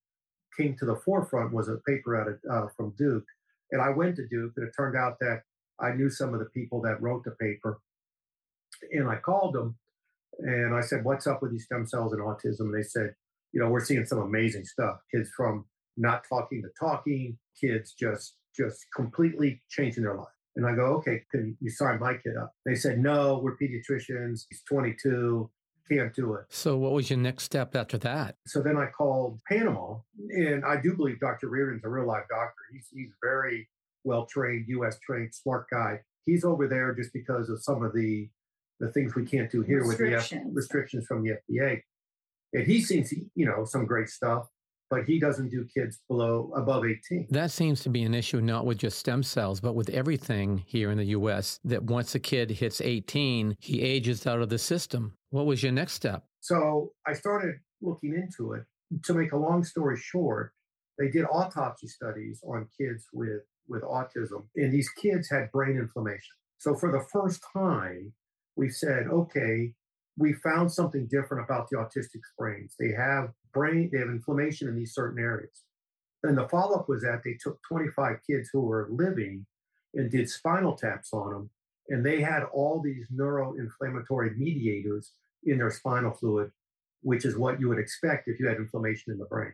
came 0.56 0.76
to 0.78 0.87
the 0.87 0.96
forefront 0.96 1.52
was 1.52 1.68
a 1.68 1.78
paper 1.87 2.20
out 2.20 2.28
of, 2.28 2.38
uh, 2.50 2.68
from 2.76 2.94
Duke. 2.96 3.25
And 3.70 3.80
I 3.80 3.90
went 3.90 4.16
to 4.16 4.28
Duke, 4.28 4.52
and 4.56 4.66
it 4.66 4.73
turned 4.76 4.96
out 4.96 5.18
that 5.20 5.42
I 5.80 5.92
knew 5.92 6.11
some 6.11 6.32
of 6.32 6.40
the 6.40 6.46
people 6.46 6.80
that 6.82 7.00
wrote 7.00 7.25
the 7.25 7.32
paper. 7.32 7.80
And 8.92 9.08
I 9.08 9.16
called 9.16 9.54
them 9.54 9.76
and 10.38 10.75
I 10.75 10.80
said, 10.80 11.04
What's 11.04 11.26
up 11.26 11.42
with 11.42 11.52
these 11.52 11.64
stem 11.64 11.87
cells 11.87 12.12
and 12.12 12.23
autism? 12.23 12.61
And 12.61 12.75
they 12.75 12.82
said, 12.82 13.14
you 13.52 13.61
know, 13.61 13.68
we're 13.68 13.84
seeing 13.84 14.04
some 14.04 14.18
amazing 14.18 14.64
stuff. 14.64 14.99
Kids 15.12 15.30
from 15.37 15.64
not 15.96 16.25
talking 16.28 16.62
to 16.62 16.68
talking, 16.78 17.38
kids 17.61 17.94
just 17.99 18.37
just 18.56 18.87
completely 18.94 19.61
changing 19.68 20.04
their 20.04 20.16
life. 20.16 20.28
And 20.56 20.64
I 20.66 20.75
go, 20.75 20.87
okay, 20.96 21.23
can 21.32 21.56
you 21.61 21.70
sign 21.70 21.99
my 21.99 22.14
kid 22.14 22.37
up? 22.37 22.52
They 22.64 22.76
said, 22.76 22.99
no, 22.99 23.40
we're 23.42 23.56
pediatricians. 23.56 24.42
He's 24.49 24.62
22, 24.68 25.50
can't 25.91 26.14
do 26.14 26.35
it. 26.35 26.47
So, 26.49 26.76
what 26.76 26.93
was 26.93 27.11
your 27.11 27.19
next 27.19 27.45
step 27.45 27.75
after 27.76 27.99
that? 27.99 28.37
So 28.47 28.61
then 28.61 28.76
I 28.76 28.87
called 28.87 29.41
Panama, 29.49 29.99
and 30.31 30.64
I 30.64 30.81
do 30.81 30.97
believe 30.97 31.21
Dr. 31.21 31.49
Riordan's 31.49 31.85
a 31.85 31.88
real 31.88 32.07
life 32.07 32.25
doctor. 32.29 32.62
He's 32.73 32.88
he's 32.93 33.11
very 33.23 33.69
well 34.05 34.26
trained, 34.26 34.67
U.S. 34.69 34.99
trained, 35.00 35.35
smart 35.35 35.67
guy. 35.71 36.00
He's 36.26 36.45
over 36.45 36.69
there 36.69 36.95
just 36.95 37.12
because 37.12 37.49
of 37.49 37.62
some 37.62 37.83
of 37.83 37.95
the 37.95 38.29
the 38.81 38.91
things 38.93 39.14
we 39.14 39.25
can't 39.25 39.50
do 39.50 39.62
here 39.62 39.87
with 39.87 39.99
the 39.99 40.14
F- 40.14 40.33
restrictions 40.53 41.07
from 41.07 41.23
the 41.23 41.37
FDA. 41.50 41.81
And 42.53 42.67
he 42.67 42.81
seems, 42.81 43.12
you 43.35 43.47
know, 43.47 43.64
some 43.64 43.87
great 43.87 44.09
stuff 44.09 44.49
but 44.91 45.05
he 45.05 45.19
doesn't 45.19 45.49
do 45.49 45.67
kids 45.75 46.00
below 46.09 46.53
above 46.55 46.85
18. 46.85 47.26
That 47.31 47.50
seems 47.50 47.83
to 47.83 47.88
be 47.88 48.03
an 48.05 48.14
issue 48.14 48.41
not 48.41 48.67
with 48.67 48.79
just 48.79 48.99
stem 48.99 49.23
cells, 49.23 49.61
but 49.61 49.75
with 49.75 49.91
everything 49.91 50.62
here 50.67 50.91
in 50.91 50.99
the 50.99 51.07
US 51.07 51.59
that 51.64 51.83
once 51.83 52.14
a 52.14 52.21
kid 52.21 52.50
hits 52.50 52.81
18, 52.81 53.57
he 53.59 53.83
ages 53.83 54.26
out 54.26 54.41
of 54.41 54.50
the 54.50 54.59
system. 54.59 55.14
What 55.35 55.47
was 55.47 55.64
your 55.64 55.73
next 55.73 55.95
step? 55.95 56.23
So 56.38 56.93
I 57.09 57.12
started 57.12 57.57
looking 57.83 58.14
into 58.14 58.53
it. 58.53 58.62
To 59.03 59.14
make 59.14 59.33
a 59.33 59.37
long 59.37 59.64
story 59.64 59.97
short, 59.97 60.53
they 60.97 61.09
did 61.09 61.25
autopsy 61.25 61.88
studies 61.88 62.41
on 62.47 62.69
kids 62.79 63.09
with, 63.12 63.43
with 63.67 63.83
autism, 63.83 64.45
and 64.55 64.73
these 64.73 64.88
kids 64.91 65.29
had 65.29 65.50
brain 65.50 65.76
inflammation. 65.76 66.37
So 66.59 66.76
for 66.76 66.93
the 66.93 67.05
first 67.12 67.43
time, 67.53 68.12
we 68.55 68.71
said, 68.71 69.09
okay, 69.09 69.73
we 70.17 70.35
found 70.35 70.71
something 70.71 71.09
different 71.11 71.45
about 71.45 71.69
the 71.69 71.79
autistic 71.79 72.21
brains. 72.38 72.76
They 72.79 72.93
have 72.97 73.31
brain, 73.53 73.91
they 73.93 73.99
have 73.99 74.11
inflammation 74.11 74.69
in 74.69 74.76
these 74.76 74.95
certain 74.95 75.19
areas. 75.19 75.64
And 76.23 76.38
the 76.38 76.47
follow 76.47 76.76
up 76.79 76.88
was 76.88 77.03
that 77.03 77.23
they 77.25 77.37
took 77.43 77.59
25 77.69 78.19
kids 78.25 78.50
who 78.53 78.61
were 78.61 78.88
living 78.88 79.47
and 79.95 80.12
did 80.12 80.31
spinal 80.31 80.76
taps 80.76 81.12
on 81.12 81.33
them, 81.33 81.50
and 81.88 82.07
they 82.07 82.21
had 82.21 82.45
all 82.53 82.81
these 82.81 83.09
neuroinflammatory 83.12 84.37
mediators 84.37 85.11
in 85.46 85.58
their 85.58 85.70
spinal 85.70 86.12
fluid, 86.12 86.50
which 87.02 87.24
is 87.24 87.36
what 87.36 87.60
you 87.60 87.68
would 87.68 87.78
expect 87.78 88.28
if 88.28 88.38
you 88.40 88.46
had 88.46 88.56
inflammation 88.56 89.12
in 89.12 89.18
the 89.18 89.26
brain. 89.26 89.52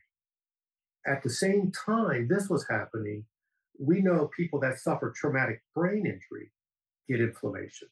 At 1.06 1.22
the 1.22 1.30
same 1.30 1.72
time, 1.72 2.28
this 2.28 2.48
was 2.48 2.66
happening. 2.68 3.24
We 3.78 4.02
know 4.02 4.30
people 4.36 4.60
that 4.60 4.78
suffer 4.78 5.12
traumatic 5.14 5.62
brain 5.74 6.06
injury 6.06 6.52
get 7.08 7.20
inflammation. 7.20 7.88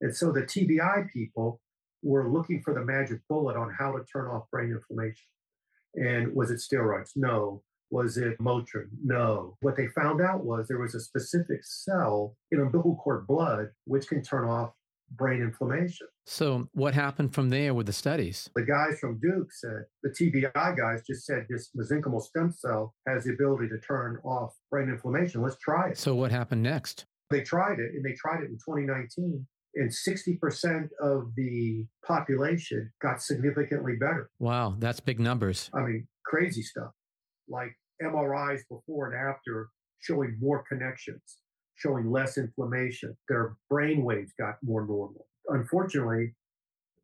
And 0.00 0.14
so 0.14 0.32
the 0.32 0.42
TBI 0.42 1.10
people 1.12 1.60
were 2.02 2.30
looking 2.30 2.62
for 2.62 2.74
the 2.74 2.84
magic 2.84 3.20
bullet 3.28 3.56
on 3.56 3.74
how 3.78 3.92
to 3.92 4.04
turn 4.04 4.26
off 4.26 4.50
brain 4.50 4.70
inflammation. 4.70 5.26
And 5.94 6.34
was 6.34 6.50
it 6.50 6.58
steroids? 6.60 7.10
No. 7.16 7.62
Was 7.90 8.16
it 8.16 8.38
Motrin? 8.38 8.88
No. 9.02 9.56
What 9.60 9.76
they 9.76 9.88
found 9.88 10.20
out 10.20 10.44
was 10.44 10.68
there 10.68 10.78
was 10.78 10.94
a 10.94 11.00
specific 11.00 11.64
cell 11.64 12.36
in 12.52 12.60
umbilical 12.60 12.96
cord 12.96 13.26
blood 13.26 13.70
which 13.84 14.06
can 14.06 14.22
turn 14.22 14.48
off 14.48 14.72
brain 15.10 15.42
inflammation. 15.42 16.06
So, 16.30 16.68
what 16.74 16.94
happened 16.94 17.34
from 17.34 17.50
there 17.50 17.74
with 17.74 17.86
the 17.86 17.92
studies? 17.92 18.50
The 18.54 18.62
guys 18.62 19.00
from 19.00 19.18
Duke 19.18 19.52
said, 19.52 19.82
the 20.04 20.10
TBI 20.10 20.76
guys 20.78 21.02
just 21.04 21.26
said 21.26 21.44
this 21.50 21.70
mesenchymal 21.76 22.22
stem 22.22 22.52
cell 22.52 22.94
has 23.08 23.24
the 23.24 23.32
ability 23.32 23.68
to 23.70 23.80
turn 23.80 24.16
off 24.24 24.54
brain 24.70 24.88
inflammation. 24.88 25.42
Let's 25.42 25.58
try 25.58 25.88
it. 25.88 25.98
So, 25.98 26.14
what 26.14 26.30
happened 26.30 26.62
next? 26.62 27.04
They 27.30 27.40
tried 27.40 27.80
it 27.80 27.94
and 27.96 28.04
they 28.04 28.12
tried 28.12 28.44
it 28.44 28.50
in 28.50 28.58
2019 28.64 29.44
and 29.74 29.90
60% 29.90 30.88
of 31.02 31.32
the 31.36 31.84
population 32.06 32.92
got 33.02 33.20
significantly 33.20 33.96
better. 33.98 34.30
Wow, 34.38 34.76
that's 34.78 35.00
big 35.00 35.18
numbers. 35.18 35.68
I 35.74 35.80
mean, 35.80 36.06
crazy 36.24 36.62
stuff 36.62 36.92
like 37.48 37.76
MRIs 38.00 38.60
before 38.70 39.12
and 39.12 39.16
after 39.28 39.68
showing 39.98 40.36
more 40.40 40.62
connections, 40.68 41.38
showing 41.74 42.08
less 42.08 42.38
inflammation. 42.38 43.16
Their 43.28 43.56
brain 43.68 44.04
waves 44.04 44.32
got 44.38 44.54
more 44.62 44.86
normal. 44.86 45.26
Unfortunately, 45.50 46.34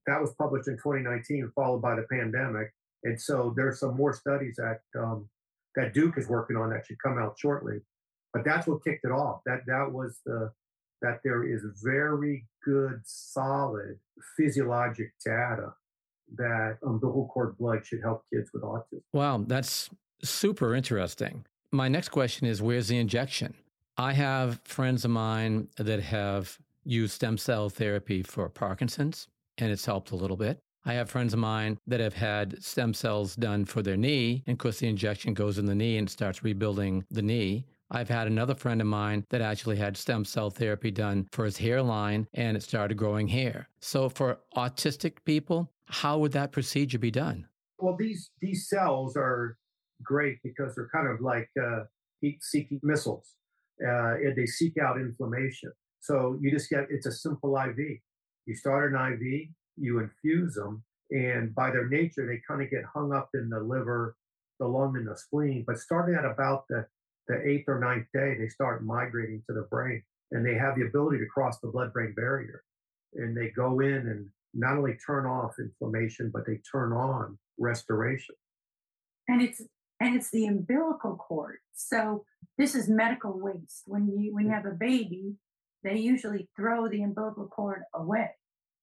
that 0.07 0.21
was 0.21 0.33
published 0.35 0.69
in 0.69 0.75
2019, 0.77 1.53
followed 1.55 1.83
by 1.83 1.95
the 1.95 2.07
pandemic. 2.11 2.73
And 3.05 3.21
so 3.21 3.53
there's 3.57 3.81
some 3.81 3.97
more 3.97 4.13
studies 4.13 4.57
that 4.57 4.81
um, 4.99 5.29
that 5.75 5.93
Duke 5.93 6.17
is 6.17 6.29
working 6.29 6.57
on 6.57 6.71
that 6.71 6.87
should 6.87 6.99
come 7.03 7.19
out 7.19 7.37
shortly. 7.39 7.81
But 8.33 8.45
that's 8.45 8.67
what 8.67 8.83
kicked 8.83 9.05
it 9.05 9.13
off. 9.13 9.43
That 9.47 9.61
that 9.67 9.93
was 9.93 10.21
the 10.25 10.51
that 11.03 11.21
there 11.25 11.45
is 11.45 11.63
very 11.83 12.47
good, 12.65 13.01
solid 13.05 13.99
physiologic 14.37 15.13
data 15.25 15.75
that 16.37 16.79
umbilical 16.83 17.29
cord 17.29 17.57
blood 17.59 17.87
should 17.87 18.01
help 18.03 18.25
kids 18.33 18.51
with 18.53 18.63
autism. 18.63 19.03
Wow, 19.13 19.45
that's 19.47 19.91
super 20.23 20.75
interesting. 20.75 21.45
My 21.71 21.89
next 21.89 22.09
question 22.09 22.47
is 22.47 22.63
where's 22.63 22.89
the 22.89 22.99
injection? 22.99 23.55
I 23.97 24.13
have 24.13 24.61
friends 24.65 25.05
of 25.05 25.11
mine 25.11 25.69
that 25.77 26.01
have 26.01 26.59
used 26.87 27.15
stem 27.15 27.37
cell 27.37 27.69
therapy 27.69 28.23
for 28.23 28.49
Parkinson's, 28.49 29.29
and 29.59 29.71
it's 29.71 29.87
helped 29.87 30.11
a 30.13 30.17
little 30.17 30.37
bit. 30.37 30.59
I 30.85 30.95
have 30.95 31.11
friends 31.11 31.33
of 31.33 31.41
mine 31.41 31.79
that 31.89 31.99
have 32.01 32.15
had 32.15 32.63
stem 32.63 32.95
cells 32.95 33.35
done 33.35 33.65
for 33.65 33.83
their 33.83 33.97
knee, 33.97 34.45
and 34.47 34.55
of 34.55 34.59
course, 34.59 34.79
the 34.79 34.89
injection 34.89 35.35
goes 35.35 35.59
in 35.59 35.67
the 35.67 35.75
knee 35.75 35.99
and 35.99 36.09
starts 36.09 36.45
rebuilding 36.45 37.05
the 37.11 37.23
knee. 37.23 37.67
I've 37.91 38.09
had 38.09 38.27
another 38.27 38.55
friend 38.55 38.81
of 38.81 38.87
mine 38.87 39.25
that 39.31 39.41
actually 39.41 39.77
had 39.77 39.97
stem 39.97 40.25
cell 40.25 40.51
therapy 40.51 40.91
done 40.91 41.29
for 41.33 41.45
his 41.45 41.57
hairline 41.57 42.27
and 42.35 42.57
it 42.57 42.63
started 42.63 42.97
growing 42.97 43.29
hair. 43.29 43.69
So 43.81 44.09
for 44.09 44.41
autistic 44.57 45.19
people, 45.25 45.71
how 45.87 46.19
would 46.19 46.33
that 46.33 46.51
procedure 46.51 46.99
be 46.99 47.13
done? 47.13 47.47
Well, 47.79 47.97
these 47.97 48.31
these 48.41 48.69
cells 48.69 49.17
are 49.17 49.57
great 50.03 50.39
because 50.43 50.75
they're 50.75 50.89
kind 50.93 51.09
of 51.09 51.21
like 51.21 51.49
uh, 51.61 51.85
heat-seeking 52.21 52.81
missiles, 52.83 53.35
uh, 53.87 54.15
and 54.15 54.35
they 54.37 54.47
seek 54.47 54.75
out 54.79 54.97
inflammation. 54.97 55.71
So 56.07 56.39
you 56.41 56.51
just 56.51 56.71
get 56.71 56.87
it's 56.89 57.07
a 57.07 57.13
simple 57.13 57.57
IV. 57.57 57.79
You 58.47 58.55
start 58.55 58.93
an 58.93 59.13
IV, 59.15 59.49
you 59.77 59.99
infuse 59.99 60.55
them, 60.55 60.85
and 61.11 61.53
by 61.55 61.71
their 61.71 61.89
nature, 61.89 62.27
they 62.27 62.41
kind 62.47 62.63
of 62.63 62.71
get 62.71 62.85
hung 62.85 63.13
up 63.13 63.31
in 63.35 63.49
the 63.49 63.59
liver, 63.59 64.17
the 64.61 64.69
lung, 64.69 64.97
and 64.97 65.09
the 65.09 65.17
spleen. 65.17 65.65
But 65.67 65.79
starting 65.79 66.15
at 66.15 66.25
about 66.25 66.65
the 66.69 66.87
the 67.27 67.45
eighth 67.45 67.65
or 67.67 67.81
ninth 67.81 68.07
day, 68.15 68.37
they 68.39 68.49
start 68.49 68.85
migrating 68.85 69.43
to 69.49 69.55
the 69.55 69.67
brain 69.69 70.03
and 70.31 70.47
they 70.47 70.55
have 70.55 70.77
the 70.77 70.87
ability 70.87 71.19
to 71.19 71.27
cross 71.27 71.59
the 71.59 71.69
blood 71.69 71.93
brain 71.93 72.15
barrier. 72.15 72.63
And 73.15 73.37
they 73.37 73.51
go 73.51 73.81
in 73.81 74.07
and 74.09 74.29
not 74.55 74.77
only 74.77 74.97
turn 75.05 75.27
off 75.27 75.59
inflammation, 75.59 76.31
but 76.33 76.47
they 76.47 76.61
turn 76.71 76.93
on 76.93 77.37
restoration. 77.59 78.37
And 79.29 79.43
it's 79.43 79.61
and 79.99 80.15
it's 80.15 80.31
the 80.31 80.47
umbilical 80.47 81.17
cord. 81.17 81.57
So 81.75 82.25
this 82.59 82.75
is 82.75 82.89
medical 82.89 83.39
waste. 83.39 83.83
When 83.87 84.07
you 84.07 84.35
when 84.35 84.47
you 84.47 84.51
mm. 84.53 84.55
have 84.55 84.67
a 84.67 84.75
baby, 84.75 85.35
they 85.87 85.99
usually 85.99 86.49
throw 86.57 86.89
the 86.89 87.03
umbilical 87.03 87.47
cord 87.47 87.83
away 87.95 88.31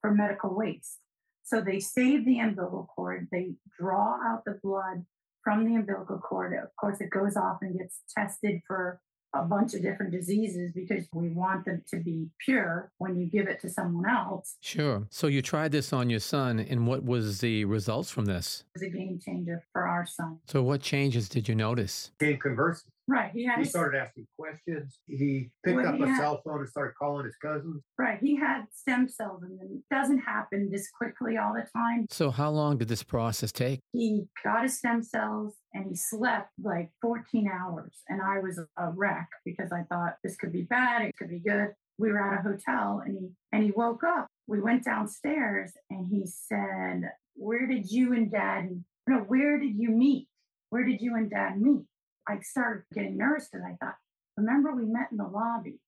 for 0.01 0.13
medical 0.13 0.55
waste. 0.55 0.99
So 1.43 1.59
they 1.59 1.79
save 1.79 2.25
the 2.25 2.39
umbilical 2.39 2.89
cord, 2.95 3.27
they 3.31 3.55
draw 3.77 4.17
out 4.25 4.45
the 4.45 4.59
blood 4.63 5.05
from 5.43 5.65
the 5.65 5.75
umbilical 5.75 6.17
cord. 6.19 6.53
Of 6.53 6.73
course, 6.79 7.01
it 7.01 7.09
goes 7.09 7.35
off 7.35 7.57
and 7.61 7.77
gets 7.77 7.99
tested 8.17 8.61
for 8.65 9.01
a 9.35 9.43
bunch 9.43 9.73
of 9.73 9.81
different 9.81 10.11
diseases 10.11 10.71
because 10.73 11.05
we 11.11 11.29
want 11.29 11.65
them 11.65 11.83
to 11.89 11.97
be 11.97 12.27
pure 12.45 12.91
when 12.99 13.17
you 13.17 13.25
give 13.25 13.47
it 13.47 13.59
to 13.61 13.69
someone 13.69 14.09
else. 14.09 14.55
Sure. 14.61 15.07
So 15.09 15.27
you 15.27 15.41
tried 15.41 15.71
this 15.71 15.91
on 15.91 16.09
your 16.09 16.19
son, 16.19 16.59
and 16.59 16.87
what 16.87 17.03
was 17.03 17.39
the 17.39 17.65
results 17.65 18.11
from 18.11 18.25
this? 18.25 18.63
It 18.75 18.79
was 18.79 18.83
a 18.83 18.95
game 18.95 19.19
changer 19.19 19.63
for 19.73 19.87
our 19.87 20.05
son. 20.05 20.37
So 20.47 20.61
what 20.61 20.81
changes 20.81 21.27
did 21.27 21.49
you 21.49 21.55
notice? 21.55 22.11
Game 22.19 22.37
conversing. 22.37 22.91
Right. 23.07 23.31
He, 23.33 23.45
had 23.45 23.59
he 23.59 23.65
started 23.65 23.99
asking 23.99 24.27
questions. 24.37 24.99
He 25.07 25.49
picked 25.63 25.85
up 25.85 25.95
he 25.95 26.03
a 26.03 26.07
had, 26.07 26.19
cell 26.19 26.41
phone 26.43 26.59
and 26.59 26.69
started 26.69 26.93
calling 26.97 27.25
his 27.25 27.35
cousins. 27.35 27.83
Right. 27.97 28.17
He 28.21 28.35
had 28.37 28.65
stem 28.73 29.07
cells, 29.09 29.43
and 29.43 29.59
it 29.61 29.83
doesn't 29.93 30.19
happen 30.19 30.69
this 30.71 30.89
quickly 30.89 31.37
all 31.37 31.53
the 31.53 31.67
time. 31.75 32.07
So, 32.09 32.31
how 32.31 32.49
long 32.49 32.77
did 32.77 32.87
this 32.87 33.03
process 33.03 33.51
take? 33.51 33.79
He 33.91 34.25
got 34.43 34.63
his 34.63 34.77
stem 34.77 35.03
cells 35.03 35.55
and 35.73 35.87
he 35.89 35.95
slept 35.95 36.51
like 36.61 36.91
14 37.01 37.49
hours. 37.51 38.01
And 38.07 38.21
I 38.21 38.39
was 38.39 38.59
a 38.77 38.89
wreck 38.91 39.27
because 39.45 39.71
I 39.71 39.83
thought 39.83 40.17
this 40.23 40.35
could 40.35 40.53
be 40.53 40.63
bad, 40.63 41.01
it 41.03 41.17
could 41.17 41.29
be 41.29 41.39
good. 41.39 41.69
We 41.97 42.11
were 42.11 42.19
at 42.19 42.39
a 42.39 42.41
hotel 42.41 43.01
and 43.05 43.17
he 43.17 43.29
and 43.51 43.63
he 43.63 43.71
woke 43.71 44.03
up. 44.03 44.27
We 44.47 44.61
went 44.61 44.83
downstairs 44.83 45.71
and 45.89 46.07
he 46.09 46.25
said, 46.25 47.11
Where 47.35 47.67
did 47.67 47.91
you 47.91 48.13
and 48.13 48.31
dad 48.31 48.83
no, 49.07 49.17
where 49.17 49.59
did 49.59 49.75
you 49.75 49.89
meet? 49.89 50.27
Where 50.69 50.85
did 50.85 51.01
you 51.01 51.15
and 51.15 51.29
dad 51.29 51.59
meet? 51.59 51.85
I 52.27 52.39
started 52.41 52.83
getting 52.93 53.17
nervous 53.17 53.49
because 53.51 53.65
I 53.65 53.75
thought, 53.83 53.95
remember 54.37 54.73
we 54.73 54.85
met 54.85 55.09
in 55.11 55.17
the 55.17 55.27
lobby? 55.27 55.79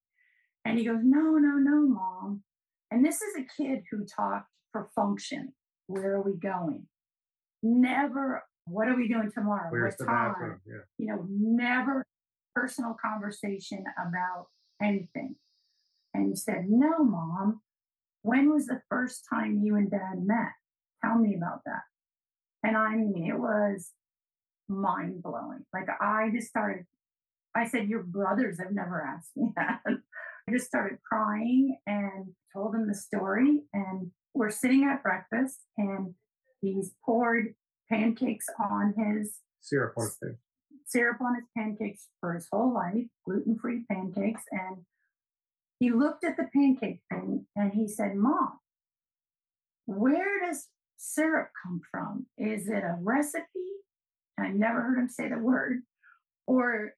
And 0.66 0.78
he 0.78 0.86
goes, 0.86 1.00
no, 1.04 1.38
no, 1.38 1.58
no, 1.58 1.88
mom. 1.88 2.44
And 2.92 3.06
this 3.06 3.22
is 3.22 3.36
a 3.38 3.62
kid 3.62 3.84
who 3.92 4.06
talked 4.06 4.50
for 4.72 4.90
function. 4.96 5.54
Where 5.88 6.16
are 6.16 6.22
we 6.22 6.34
going? 6.34 6.88
Never, 7.62 8.44
what 8.66 8.88
are 8.88 8.96
we 8.96 9.08
doing 9.08 9.32
tomorrow? 9.34 9.70
Where's 9.70 9.94
what 9.94 9.98
the 10.00 10.06
time? 10.06 10.32
bathroom? 10.34 10.62
Yeah. 10.66 10.74
You 10.98 11.08
know, 11.08 11.26
never 11.30 12.06
personal 12.56 12.96
conversation 13.00 13.84
about 13.98 14.48
anything. 14.82 15.36
And 16.14 16.28
he 16.28 16.36
said, 16.36 16.66
no, 16.70 17.04
mom. 17.04 17.62
When 18.22 18.52
was 18.52 18.66
the 18.66 18.82
first 18.90 19.26
time 19.32 19.62
you 19.62 19.76
and 19.76 19.92
dad 19.92 20.24
met? 20.26 20.54
Tell 21.04 21.20
me 21.20 21.36
about 21.36 21.62
that. 21.66 21.84
And 22.64 22.76
I 22.76 22.96
mean, 22.96 23.28
it 23.30 23.38
was 23.38 23.92
mind 24.68 25.24
blowing. 25.24 25.66
Like 25.74 25.88
I 26.02 26.30
just 26.34 26.48
started, 26.48 26.86
I 27.56 27.68
said, 27.68 27.88
Your 27.88 28.04
brothers 28.04 28.60
have 28.60 28.72
never 28.72 29.02
asked 29.02 29.36
me 29.36 29.52
that. 29.56 29.82
I 29.88 30.52
just 30.52 30.68
started 30.68 31.00
crying 31.08 31.78
and 31.88 32.28
told 32.54 32.76
him 32.76 32.88
the 32.88 32.94
story. 32.94 33.64
And 33.74 34.12
we're 34.34 34.52
sitting 34.52 34.84
at 34.84 35.02
breakfast 35.02 35.62
and 35.78 36.14
he's 36.62 36.94
poured 37.04 37.56
pancakes 37.90 38.46
on 38.60 38.94
his 38.98 39.40
syrup 39.62 39.94
on 39.98 40.06
his 40.22 40.36
syrup 40.86 41.18
on 41.22 41.36
his 41.36 41.46
pancakes 41.58 42.08
for 42.20 42.34
his 42.34 42.48
whole 42.52 42.74
life, 42.74 43.06
gluten 43.26 43.58
free 43.58 43.84
pancakes. 43.90 44.44
And 44.52 44.86
he 45.80 45.92
looked 45.92 46.24
at 46.24 46.38
the 46.38 46.48
pancake 46.54 47.02
thing 47.12 47.48
and 47.56 47.74
he 47.74 47.88
said, 47.88 48.16
Mom, 48.16 48.60
where 49.86 50.46
does 50.46 50.68
syrup 50.98 51.50
come 51.64 51.82
from? 51.92 52.28
Is 52.38 52.68
it 52.68 52.84
a 52.84 52.98
recipe? 53.00 53.46
I 54.40 54.50
never 54.50 54.82
heard 54.82 55.00
him 55.00 55.10
say 55.10 55.30
the 55.30 55.38
word. 55.38 55.82
Or 56.48 56.94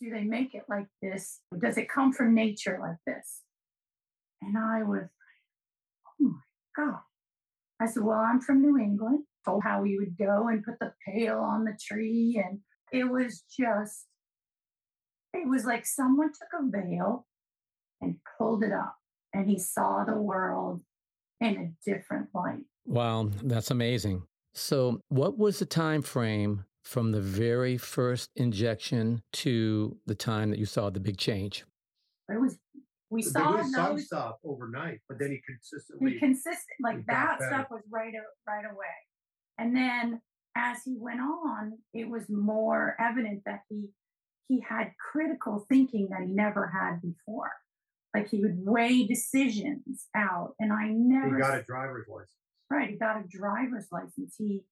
do 0.00 0.10
they 0.10 0.24
make 0.24 0.54
it 0.54 0.64
like 0.68 0.86
this? 1.02 1.40
Does 1.58 1.76
it 1.78 1.88
come 1.88 2.12
from 2.12 2.34
nature 2.34 2.78
like 2.80 2.98
this? 3.06 3.42
And 4.42 4.56
I 4.56 4.82
was 4.82 5.08
oh 6.20 6.32
my 6.76 6.84
God. 6.84 7.00
I 7.80 7.86
said, 7.86 8.04
well, 8.04 8.18
I'm 8.18 8.40
from 8.40 8.62
New 8.62 8.78
England. 8.78 9.24
Told 9.44 9.62
how 9.62 9.82
we 9.82 9.98
would 9.98 10.16
go 10.18 10.48
and 10.48 10.64
put 10.64 10.78
the 10.80 10.92
pail 11.06 11.38
on 11.38 11.64
the 11.64 11.78
tree. 11.80 12.42
And 12.44 12.60
it 12.92 13.04
was 13.04 13.44
just, 13.58 14.06
it 15.34 15.48
was 15.48 15.64
like 15.64 15.86
someone 15.86 16.30
took 16.32 16.48
a 16.58 16.70
veil 16.70 17.26
and 18.00 18.16
pulled 18.38 18.64
it 18.64 18.72
up 18.72 18.96
and 19.32 19.48
he 19.48 19.58
saw 19.58 20.04
the 20.04 20.16
world 20.16 20.80
in 21.40 21.56
a 21.56 21.90
different 21.90 22.28
light. 22.34 22.64
Wow, 22.86 23.30
that's 23.42 23.70
amazing. 23.70 24.22
So, 24.54 25.00
what 25.08 25.36
was 25.36 25.58
the 25.58 25.66
time 25.66 26.00
frame 26.00 26.64
from 26.86 27.10
the 27.10 27.20
very 27.20 27.76
first 27.76 28.30
injection 28.36 29.20
to 29.32 29.96
the 30.06 30.14
time 30.14 30.50
that 30.50 30.58
you 30.58 30.64
saw 30.64 30.88
the 30.88 31.00
big 31.00 31.18
change? 31.18 31.64
It 32.28 32.40
was 32.40 32.56
we 33.10 33.22
there 33.22 33.32
saw 33.32 33.56
was 33.56 33.72
some 33.72 33.96
those, 33.96 34.06
stuff 34.06 34.36
overnight, 34.44 35.00
but 35.08 35.18
then 35.18 35.32
he 35.32 35.40
consistently 35.46 36.12
we 36.12 36.18
consistent 36.18 36.76
like 36.80 36.98
he 36.98 37.02
got 37.02 37.06
that 37.06 37.38
better. 37.40 37.50
stuff 37.50 37.66
was 37.70 37.82
right 37.90 38.12
right 38.46 38.64
away. 38.64 38.86
And 39.58 39.76
then 39.76 40.20
as 40.56 40.78
he 40.84 40.96
went 40.98 41.20
on, 41.20 41.78
it 41.92 42.08
was 42.08 42.28
more 42.28 42.96
evident 43.00 43.42
that 43.46 43.62
he 43.68 43.88
he 44.48 44.60
had 44.60 44.92
critical 45.10 45.66
thinking 45.68 46.08
that 46.10 46.20
he 46.24 46.32
never 46.32 46.68
had 46.68 47.02
before. 47.02 47.50
Like 48.14 48.30
he 48.30 48.40
would 48.40 48.64
weigh 48.64 49.06
decisions 49.06 50.06
out, 50.14 50.54
and 50.60 50.72
I 50.72 50.86
never. 50.88 51.26
he 51.26 51.32
never 51.32 51.38
got 51.38 51.58
a 51.58 51.64
driver's 51.64 52.06
license. 52.08 52.30
Right, 52.70 52.90
he 52.90 52.96
got 52.96 53.16
a 53.16 53.24
driver's 53.28 53.88
license. 53.90 54.36
He 54.38 54.62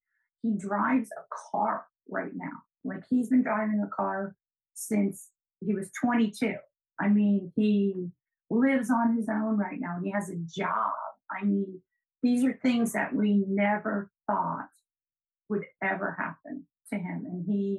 he 0.43 0.57
drives 0.57 1.09
a 1.19 1.23
car 1.51 1.87
right 2.09 2.33
now. 2.35 2.63
Like 2.85 3.05
he's 3.09 3.31
been 3.31 3.43
driving 3.43 3.83
a 3.85 3.95
car 3.95 4.35
since 4.75 5.29
he 5.65 5.75
was 5.75 5.91
22. 6.01 6.55
I 7.01 7.09
mean, 7.09 7.53
he 7.57 8.09
lives 8.51 8.91
on 8.91 9.17
his 9.17 9.29
own 9.29 9.57
right 9.57 9.79
now. 9.81 9.99
He 10.03 10.11
has 10.11 10.31
a 10.31 10.37
job. 10.37 10.93
I 11.31 11.45
mean, 11.45 11.81
these 12.23 12.45
are 12.45 12.59
things 12.63 12.93
that 12.93 13.15
we 13.15 13.45
never 13.49 14.11
thought 14.27 14.69
would 15.49 15.65
ever 15.83 16.17
happen 16.19 16.67
to 16.93 16.99
him. 16.99 17.25
And 17.27 17.45
he 17.47 17.79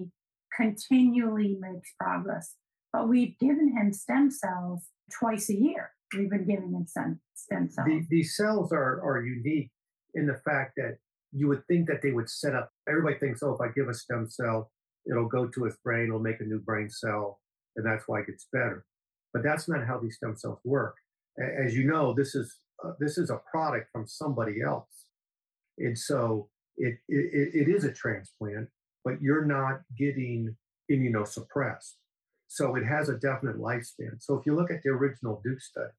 continually 0.55 1.57
makes 1.59 1.93
progress. 1.99 2.55
But 2.91 3.09
we've 3.09 3.37
given 3.39 3.75
him 3.77 3.91
stem 3.93 4.31
cells 4.31 4.85
twice 5.19 5.49
a 5.49 5.55
year. 5.55 5.91
We've 6.15 6.29
been 6.29 6.47
giving 6.47 6.71
him 6.71 6.85
stem, 6.87 7.19
stem 7.33 7.69
cells. 7.69 7.87
The, 7.87 8.05
these 8.09 8.35
cells 8.37 8.71
are 8.71 9.01
are 9.03 9.21
unique 9.21 9.71
in 10.13 10.27
the 10.27 10.39
fact 10.45 10.73
that 10.77 10.97
you 11.35 11.47
would 11.47 11.65
think 11.67 11.87
that 11.87 12.01
they 12.01 12.11
would 12.11 12.29
set 12.29 12.55
up. 12.55 12.71
Everybody 12.87 13.17
thinks, 13.17 13.43
oh, 13.43 13.53
if 13.53 13.61
I 13.61 13.67
give 13.73 13.89
a 13.89 13.93
stem 13.93 14.27
cell, 14.29 14.71
it'll 15.09 15.27
go 15.27 15.47
to 15.47 15.63
his 15.65 15.75
brain, 15.83 16.07
it'll 16.07 16.19
make 16.19 16.39
a 16.39 16.45
new 16.45 16.59
brain 16.59 16.89
cell, 16.89 17.39
and 17.75 17.85
that's 17.85 18.07
why 18.07 18.19
it 18.19 18.27
gets 18.27 18.47
better. 18.51 18.85
But 19.33 19.43
that's 19.43 19.67
not 19.67 19.85
how 19.85 19.99
these 19.99 20.15
stem 20.15 20.35
cells 20.37 20.59
work. 20.63 20.95
As 21.37 21.75
you 21.75 21.85
know, 21.85 22.13
this 22.13 22.35
is 22.35 22.59
uh, 22.83 22.93
this 22.99 23.17
is 23.17 23.29
a 23.29 23.41
product 23.51 23.89
from 23.91 24.07
somebody 24.07 24.61
else, 24.61 25.05
and 25.77 25.97
so 25.97 26.49
it, 26.77 26.97
it 27.09 27.67
it 27.67 27.67
is 27.67 27.83
a 27.83 27.91
transplant, 27.91 28.69
but 29.03 29.21
you're 29.21 29.45
not 29.45 29.81
getting 29.97 30.55
immunosuppressed. 30.89 31.95
So 32.47 32.75
it 32.75 32.85
has 32.85 33.09
a 33.09 33.17
definite 33.17 33.57
lifespan. 33.57 34.21
So 34.21 34.37
if 34.37 34.45
you 34.45 34.55
look 34.55 34.71
at 34.71 34.81
the 34.83 34.91
original 34.91 35.41
Duke 35.43 35.59
study, 35.59 35.91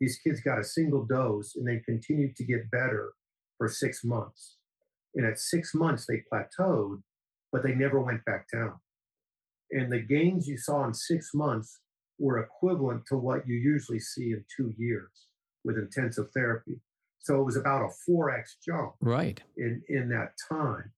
these 0.00 0.18
kids 0.18 0.40
got 0.40 0.58
a 0.58 0.64
single 0.64 1.04
dose 1.04 1.54
and 1.56 1.66
they 1.66 1.80
continued 1.80 2.36
to 2.36 2.44
get 2.44 2.70
better 2.70 3.12
for 3.58 3.68
six 3.68 4.02
months. 4.02 4.56
And 5.14 5.26
at 5.26 5.38
six 5.38 5.74
months, 5.74 6.06
they 6.06 6.22
plateaued, 6.32 7.02
but 7.52 7.62
they 7.62 7.74
never 7.74 8.00
went 8.00 8.24
back 8.24 8.46
down. 8.52 8.74
And 9.70 9.90
the 9.92 10.00
gains 10.00 10.46
you 10.48 10.56
saw 10.56 10.84
in 10.86 10.94
six 10.94 11.30
months 11.34 11.80
were 12.18 12.38
equivalent 12.38 13.04
to 13.08 13.16
what 13.16 13.46
you 13.46 13.54
usually 13.56 13.98
see 14.00 14.32
in 14.32 14.44
two 14.56 14.72
years 14.78 15.10
with 15.64 15.76
intensive 15.78 16.30
therapy. 16.34 16.80
So 17.20 17.40
it 17.40 17.44
was 17.44 17.56
about 17.56 17.82
a 17.82 18.10
4x 18.10 18.56
jump 18.64 18.94
Right. 19.00 19.40
in, 19.56 19.82
in 19.88 20.08
that 20.10 20.32
time. 20.48 20.92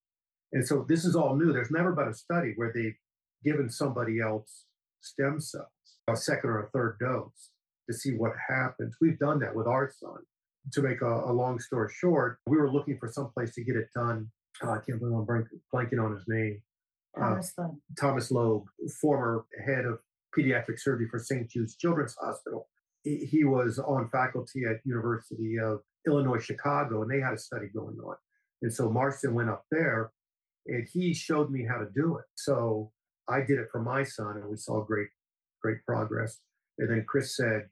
And 0.53 0.67
so 0.67 0.85
this 0.89 1.05
is 1.05 1.17
all 1.17 1.37
new. 1.37 1.53
There's 1.53 1.71
never 1.71 1.93
been 1.93 2.09
a 2.09 2.15
study 2.15 2.53
where 2.57 2.73
they've 2.75 2.97
given 3.45 3.69
somebody 3.69 4.21
else 4.21 4.65
stem 5.01 5.39
cells, 5.41 5.67
a 6.09 6.17
second 6.17 6.49
or 6.51 6.61
a 6.65 6.71
third 6.71 6.97
dose, 6.99 7.51
to 7.91 7.95
see 7.97 8.13
what 8.13 8.33
happens. 8.49 8.97
We've 9.01 9.19
done 9.19 9.39
that 9.41 9.55
with 9.55 9.67
our 9.67 9.91
son. 9.91 10.19
To 10.73 10.83
make 10.83 11.03
a, 11.03 11.07
a 11.07 11.33
long 11.33 11.59
story 11.59 11.93
short, 11.95 12.39
we 12.47 12.57
were 12.57 12.73
looking 12.73 12.99
for 12.99 13.09
some 13.09 13.31
place 13.35 13.55
to 13.55 13.65
get 13.65 13.77
it 13.77 13.89
done. 13.95 14.31
Uh, 14.63 14.71
I 14.71 14.79
can't 14.79 14.99
believe 14.99 15.15
I'm 15.15 15.25
blank- 15.25 15.49
blanking 15.73 16.03
on 16.03 16.15
his 16.15 16.25
name. 16.27 16.63
Uh, 17.17 17.21
Thomas 17.21 17.53
Loeb. 17.59 17.77
Thomas 17.99 18.31
Loeb, 18.31 18.65
former 19.01 19.45
head 19.65 19.85
of 19.85 19.99
pediatric 20.37 20.79
surgery 20.79 21.09
for 21.11 21.19
St. 21.19 21.49
Jude's 21.51 21.77
Children's 21.77 22.17
Hospital. 22.21 22.69
He, 23.03 23.27
he 23.27 23.45
was 23.45 23.79
on 23.79 24.09
faculty 24.11 24.63
at 24.65 24.81
University 24.85 25.59
of 25.59 25.81
Illinois 26.07 26.39
Chicago, 26.39 27.03
and 27.03 27.11
they 27.11 27.21
had 27.21 27.35
a 27.35 27.39
study 27.39 27.67
going 27.75 27.97
on. 28.05 28.17
And 28.63 28.73
so 28.73 28.91
Marston 28.91 29.35
went 29.35 29.51
up 29.51 29.65
there, 29.71 30.11
and 30.67 30.87
he 30.91 31.15
showed 31.15 31.51
me 31.51 31.67
how 31.69 31.79
to 31.79 31.87
do 31.95 32.17
it. 32.17 32.25
So 32.35 32.91
I 33.29 33.41
did 33.41 33.59
it 33.59 33.69
for 33.71 33.83
my 33.83 34.03
son, 34.03 34.37
and 34.37 34.49
we 34.49 34.57
saw 34.57 34.83
great, 34.83 35.09
great 35.63 35.79
progress. 35.87 36.41
And 36.79 36.91
then 36.91 37.05
Chris 37.07 37.37
said, 37.37 37.69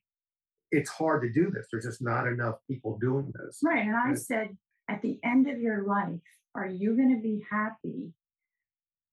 "It's 0.72 0.90
hard 0.90 1.22
to 1.22 1.30
do 1.30 1.50
this. 1.50 1.68
There's 1.70 1.84
just 1.84 2.02
not 2.02 2.26
enough 2.26 2.56
people 2.68 2.98
doing 2.98 3.32
this." 3.32 3.60
Right. 3.62 3.86
And 3.86 3.96
I 3.96 4.14
said, 4.14 4.56
at 4.88 5.02
the 5.02 5.20
end 5.24 5.48
of 5.48 5.60
your 5.60 5.84
life, 5.84 6.20
are 6.54 6.66
you 6.66 6.96
going 6.96 7.14
to 7.14 7.22
be 7.22 7.44
happy? 7.50 8.12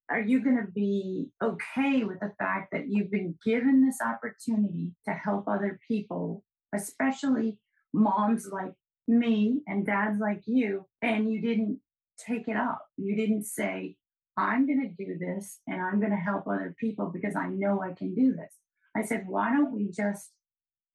Are 0.10 0.20
you 0.20 0.44
going 0.44 0.58
to 0.58 0.72
be 0.72 1.30
okay 1.42 2.04
with 2.04 2.20
the 2.20 2.34
fact 2.40 2.72
that 2.72 2.88
you've 2.90 3.12
been 3.12 3.38
given 3.46 3.86
this 3.86 4.00
opportunity 4.02 4.94
to 5.08 5.14
help 5.14 5.48
other 5.48 5.80
people, 5.88 6.44
especially 6.74 7.60
moms 7.94 8.50
like 8.52 8.74
me 9.08 9.62
and 9.68 9.86
dads 9.86 10.20
like 10.20 10.42
you, 10.46 10.88
and 11.02 11.32
you 11.32 11.42
didn't 11.42 11.80
take 12.18 12.48
it 12.48 12.58
up? 12.58 12.88
You 12.98 13.16
didn't 13.16 13.44
say, 13.44 13.98
I'm 14.36 14.66
going 14.66 14.82
to 14.82 15.06
do 15.06 15.18
this 15.18 15.60
and 15.68 15.82
I'm 15.82 16.00
going 16.00 16.12
to 16.12 16.18
help 16.18 16.48
other 16.48 16.76
people 16.80 17.12
because 17.14 17.36
I 17.36 17.48
know 17.48 17.82
I 17.84 17.94
can 17.94 18.16
do 18.16 18.34
this. 18.34 18.54
I 18.96 19.04
said, 19.04 19.26
why 19.28 19.52
don't 19.52 19.74
we 19.74 19.92
just 19.92 20.32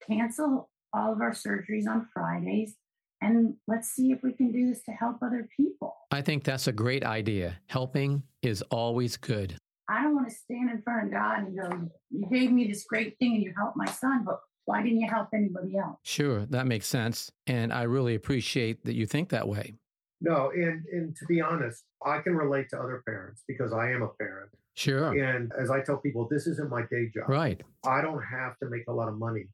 cancel 0.07 0.69
all 0.93 1.13
of 1.13 1.21
our 1.21 1.31
surgeries 1.31 1.87
on 1.87 2.07
Fridays 2.13 2.75
and 3.21 3.55
let's 3.67 3.89
see 3.89 4.11
if 4.11 4.21
we 4.23 4.33
can 4.33 4.51
do 4.51 4.69
this 4.69 4.83
to 4.83 4.91
help 4.91 5.17
other 5.21 5.47
people. 5.55 5.95
I 6.11 6.21
think 6.21 6.43
that's 6.43 6.67
a 6.67 6.71
great 6.71 7.03
idea. 7.03 7.57
Helping 7.67 8.23
is 8.41 8.61
always 8.63 9.17
good. 9.17 9.57
I 9.89 10.03
don't 10.03 10.15
want 10.15 10.29
to 10.29 10.35
stand 10.35 10.69
in 10.69 10.81
front 10.81 11.07
of 11.07 11.11
God 11.11 11.39
and 11.39 11.57
go, 11.57 11.89
You 12.09 12.27
gave 12.31 12.51
me 12.51 12.67
this 12.67 12.85
great 12.85 13.17
thing 13.19 13.35
and 13.35 13.43
you 13.43 13.53
helped 13.55 13.77
my 13.77 13.85
son, 13.85 14.23
but 14.25 14.39
why 14.65 14.81
didn't 14.81 14.99
you 14.99 15.07
help 15.07 15.29
anybody 15.33 15.77
else? 15.77 15.97
Sure, 16.03 16.45
that 16.47 16.65
makes 16.65 16.87
sense. 16.87 17.31
And 17.45 17.71
I 17.71 17.83
really 17.83 18.15
appreciate 18.15 18.83
that 18.85 18.95
you 18.95 19.05
think 19.05 19.29
that 19.29 19.47
way. 19.47 19.75
No, 20.21 20.51
and 20.55 20.83
and 20.91 21.15
to 21.17 21.25
be 21.25 21.41
honest, 21.41 21.83
I 22.03 22.19
can 22.19 22.35
relate 22.35 22.69
to 22.69 22.79
other 22.79 23.03
parents 23.05 23.43
because 23.47 23.73
I 23.73 23.91
am 23.91 24.01
a 24.01 24.09
parent. 24.19 24.49
Sure. 24.75 25.13
And 25.13 25.51
as 25.57 25.69
I 25.69 25.81
tell 25.81 25.97
people, 25.97 26.27
this 26.29 26.47
isn't 26.47 26.69
my 26.69 26.81
day 26.91 27.09
job. 27.13 27.29
Right. 27.29 27.61
I 27.85 28.01
don't 28.01 28.21
have 28.21 28.57
to 28.59 28.69
make 28.69 28.83
a 28.87 28.91
lot 28.91 29.07
of 29.07 29.17
money 29.17 29.47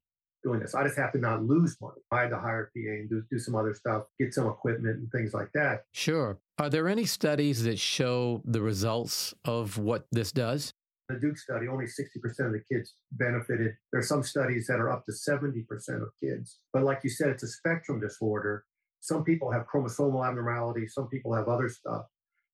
doing 0.43 0.59
this. 0.59 0.75
I 0.75 0.83
just 0.83 0.97
have 0.97 1.11
to 1.13 1.17
not 1.17 1.43
lose 1.43 1.77
money. 1.81 2.01
I 2.11 2.21
had 2.21 2.29
to 2.29 2.39
hire 2.39 2.71
a 2.75 2.79
PA 2.79 2.91
and 2.91 3.09
do, 3.09 3.23
do 3.29 3.39
some 3.39 3.55
other 3.55 3.73
stuff, 3.73 4.03
get 4.19 4.33
some 4.33 4.47
equipment 4.47 4.97
and 4.97 5.11
things 5.11 5.33
like 5.33 5.51
that. 5.53 5.83
Sure. 5.91 6.39
Are 6.57 6.69
there 6.69 6.87
any 6.87 7.05
studies 7.05 7.63
that 7.63 7.79
show 7.79 8.41
the 8.45 8.61
results 8.61 9.33
of 9.45 9.77
what 9.77 10.05
this 10.11 10.31
does? 10.31 10.73
The 11.09 11.19
Duke 11.19 11.37
study, 11.37 11.67
only 11.67 11.85
60% 11.85 12.45
of 12.45 12.53
the 12.53 12.61
kids 12.71 12.93
benefited. 13.11 13.75
There 13.91 13.99
are 13.99 14.03
some 14.03 14.23
studies 14.23 14.67
that 14.67 14.79
are 14.79 14.89
up 14.89 15.05
to 15.05 15.11
70% 15.11 15.65
of 16.01 16.09
kids. 16.21 16.59
But 16.71 16.83
like 16.83 17.01
you 17.03 17.09
said, 17.09 17.29
it's 17.29 17.43
a 17.43 17.47
spectrum 17.47 17.99
disorder. 17.99 18.65
Some 19.01 19.23
people 19.23 19.51
have 19.51 19.65
chromosomal 19.67 20.25
abnormalities, 20.25 20.93
some 20.93 21.07
people 21.07 21.33
have 21.33 21.47
other 21.47 21.69
stuff. 21.69 22.05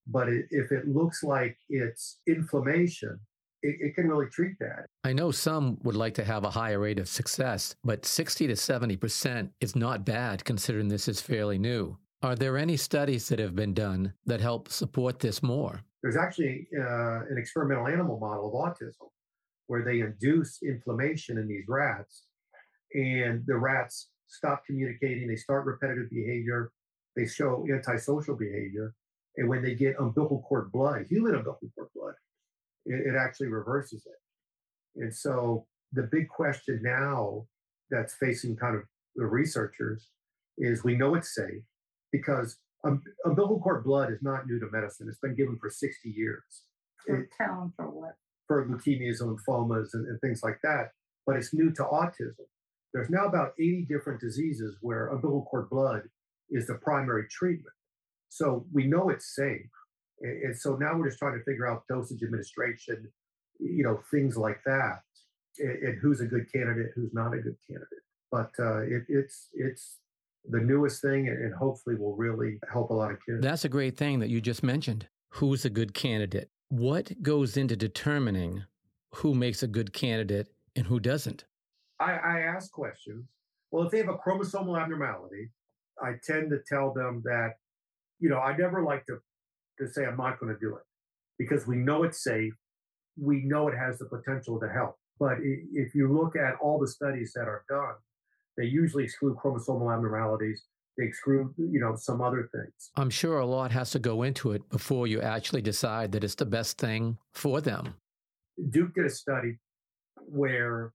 But 0.08 0.30
if 0.30 0.72
it 0.72 0.88
looks 0.88 1.22
like 1.22 1.58
it's 1.70 2.20
inflammation, 2.26 3.20
it, 3.68 3.76
it 3.88 3.96
can 3.96 4.08
really 4.08 4.28
treat 4.28 4.58
that. 4.60 4.86
I 5.04 5.14
know 5.14 5.32
some 5.32 5.78
would 5.84 5.96
like 5.96 6.14
to 6.16 6.24
have 6.24 6.46
a 6.46 6.50
higher 6.50 6.80
rate 6.80 7.00
of 7.00 7.08
success, 7.08 7.76
but 7.84 8.06
60 8.06 8.48
to 8.48 8.54
70% 8.54 9.50
is 9.60 9.76
not 9.76 10.06
bad 10.06 10.46
considering 10.46 10.88
this 10.88 11.08
is 11.08 11.22
fairly 11.22 11.58
new. 11.58 11.98
Are 12.24 12.36
there 12.36 12.58
any 12.58 12.78
studies 12.78 13.28
that 13.30 13.40
have 13.40 13.56
been 13.56 13.74
done 13.74 14.14
that 14.26 14.42
help 14.42 14.70
support 14.70 15.20
this 15.20 15.44
more? 15.44 15.82
There's 16.02 16.16
actually 16.16 16.68
uh, 16.80 17.26
an 17.30 17.38
experimental 17.38 17.88
animal 17.88 18.20
model 18.20 18.48
of 18.48 18.54
autism 18.54 19.10
where 19.68 19.84
they 19.84 20.00
induce 20.00 20.64
inflammation 20.64 21.38
in 21.38 21.48
these 21.48 21.66
rats, 21.68 22.24
and 22.94 23.46
the 23.46 23.58
rats 23.58 24.10
stop 24.28 24.64
communicating, 24.66 25.28
they 25.28 25.36
start 25.36 25.66
repetitive 25.66 26.10
behavior, 26.10 26.72
they 27.16 27.26
show 27.26 27.66
antisocial 27.70 28.36
behavior, 28.36 28.94
and 29.36 29.48
when 29.48 29.62
they 29.62 29.76
get 29.76 30.00
umbilical 30.00 30.42
cord 30.48 30.72
blood, 30.72 31.06
human 31.10 31.36
umbilical 31.36 31.70
cord 31.76 31.90
blood, 31.94 32.14
it, 32.88 33.08
it 33.08 33.16
actually 33.18 33.48
reverses 33.48 34.06
it. 34.06 35.02
And 35.02 35.14
so 35.14 35.66
the 35.94 36.10
big 36.12 36.28
question 36.28 36.82
now 36.84 37.46
that's 37.90 38.16
facing 38.16 38.56
kind 38.56 38.76
of 38.76 38.84
the 39.16 39.26
researchers 39.26 40.10
is 40.58 40.84
we 40.84 40.96
know 40.96 41.16
it's 41.16 41.34
safe 41.34 41.64
because 42.12 42.58
um, 42.84 43.02
umbilical 43.26 43.60
cord 43.60 43.84
blood 43.84 44.12
is 44.12 44.20
not 44.22 44.48
new 44.48 44.60
to 44.60 44.68
medicine. 44.72 45.08
It's 45.10 45.20
been 45.20 45.36
given 45.36 45.58
for 45.60 45.70
60 45.70 46.10
years. 46.10 46.64
It, 47.08 47.28
for 47.38 47.90
what? 47.90 48.16
For 48.48 48.66
leukemias 48.66 49.22
and 49.22 49.38
lymphomas 49.38 49.90
and, 49.94 50.08
and 50.08 50.20
things 50.22 50.42
like 50.44 50.60
that. 50.64 50.92
But 51.26 51.38
it's 51.38 51.54
new 51.54 51.72
to 51.74 51.84
autism. 51.84 52.46
There's 52.94 53.10
now 53.10 53.26
about 53.26 53.52
80 53.60 53.88
different 53.90 54.20
diseases 54.20 54.78
where 54.82 55.08
umbilical 55.08 55.48
cord 55.50 55.70
blood 55.70 56.04
is 56.50 56.68
the 56.68 56.76
primary 56.76 57.28
treatment. 57.30 57.76
So 58.30 58.66
we 58.74 58.88
know 58.88 59.10
it's 59.10 59.36
safe. 59.36 59.70
And, 60.22 60.44
and 60.44 60.58
so 60.58 60.76
now 60.76 60.98
we're 60.98 61.08
just 61.08 61.20
trying 61.20 61.38
to 61.38 61.44
figure 61.44 61.68
out 61.68 61.84
dosage 61.90 62.24
administration, 62.24 63.12
you 63.60 63.84
know, 63.84 64.00
things 64.12 64.38
like 64.38 64.60
that, 64.66 65.02
and, 65.60 65.78
and 65.84 66.00
who's 66.00 66.22
a 66.22 66.26
good 66.26 66.52
candidate, 66.52 66.92
who's 66.96 67.14
not 67.14 67.34
a 67.34 67.38
good 67.38 67.58
candidate. 67.68 68.04
But 68.32 68.52
uh, 68.60 68.82
it, 68.82 69.04
it's 69.08 69.48
it's 69.54 70.00
the 70.50 70.60
newest 70.60 71.02
thing, 71.02 71.28
and 71.28 71.54
hopefully 71.54 71.96
will 71.96 72.16
really 72.16 72.60
help 72.72 72.90
a 72.90 72.94
lot 72.94 73.12
of 73.12 73.18
kids. 73.26 73.42
That's 73.42 73.66
a 73.66 73.70
great 73.70 73.98
thing 73.98 74.20
that 74.20 74.30
you 74.30 74.42
just 74.42 74.64
mentioned. 74.64 75.08
Who's 75.32 75.66
a 75.66 75.70
good 75.70 75.94
candidate? 75.94 76.50
What 76.70 77.22
goes 77.22 77.58
into 77.58 77.76
determining 77.76 78.64
who 79.16 79.34
makes 79.34 79.64
a 79.64 79.68
good 79.68 79.94
candidate 79.94 80.48
and 80.76 80.86
who 80.86 81.00
doesn't? 81.00 81.46
I, 82.00 82.14
I 82.14 82.40
ask 82.42 82.72
questions. 82.72 83.26
Well, 83.72 83.86
if 83.86 83.92
they 83.92 83.98
have 83.98 84.10
a 84.10 84.18
chromosomal 84.18 84.80
abnormality, 84.82 85.50
I 86.02 86.14
tend 86.26 86.50
to 86.52 86.60
tell 86.68 86.94
them 86.94 87.22
that, 87.26 87.56
you 88.20 88.30
know, 88.30 88.40
I 88.40 88.56
never 88.56 88.84
like 88.84 89.06
to, 89.08 89.18
to 89.80 89.88
say 89.88 90.06
I'm 90.06 90.18
not 90.18 90.40
going 90.40 90.54
to 90.54 90.60
do 90.60 90.76
it 90.76 90.84
because 91.38 91.68
we 91.68 91.78
know 91.78 92.04
it's 92.04 92.24
safe. 92.24 92.54
We 93.20 93.44
know 93.44 93.68
it 93.68 93.78
has 93.78 94.00
the 94.00 94.06
potential 94.06 94.60
to 94.60 94.70
help. 94.70 94.96
But 95.20 95.38
if 95.42 95.96
you 95.96 96.14
look 96.14 96.36
at 96.36 96.56
all 96.62 96.80
the 96.80 96.88
studies 96.88 97.32
that 97.36 97.48
are 97.48 97.64
done, 97.70 97.96
they 98.58 98.66
usually 98.66 99.04
exclude 99.04 99.38
chromosomal 99.38 99.94
abnormalities. 99.94 100.64
They 100.98 101.06
exclude, 101.06 101.54
you 101.58 101.80
know, 101.80 101.96
some 101.96 102.22
other 102.22 102.50
things. 102.52 102.92
I'm 102.96 103.10
sure 103.10 103.40
a 103.40 103.46
lot 103.46 103.72
has 103.72 103.92
to 103.92 104.00
go 104.00 104.24
into 104.24 104.52
it 104.52 104.68
before 104.70 105.08
you 105.08 105.22
actually 105.22 105.62
decide 105.62 106.12
that 106.14 106.24
it's 106.24 106.36
the 106.36 106.46
best 106.46 106.78
thing 106.80 107.18
for 107.34 107.62
them. 107.62 107.96
Duke 108.70 108.96
did 108.96 109.06
a 109.06 109.10
study 109.10 109.60
where 110.16 110.94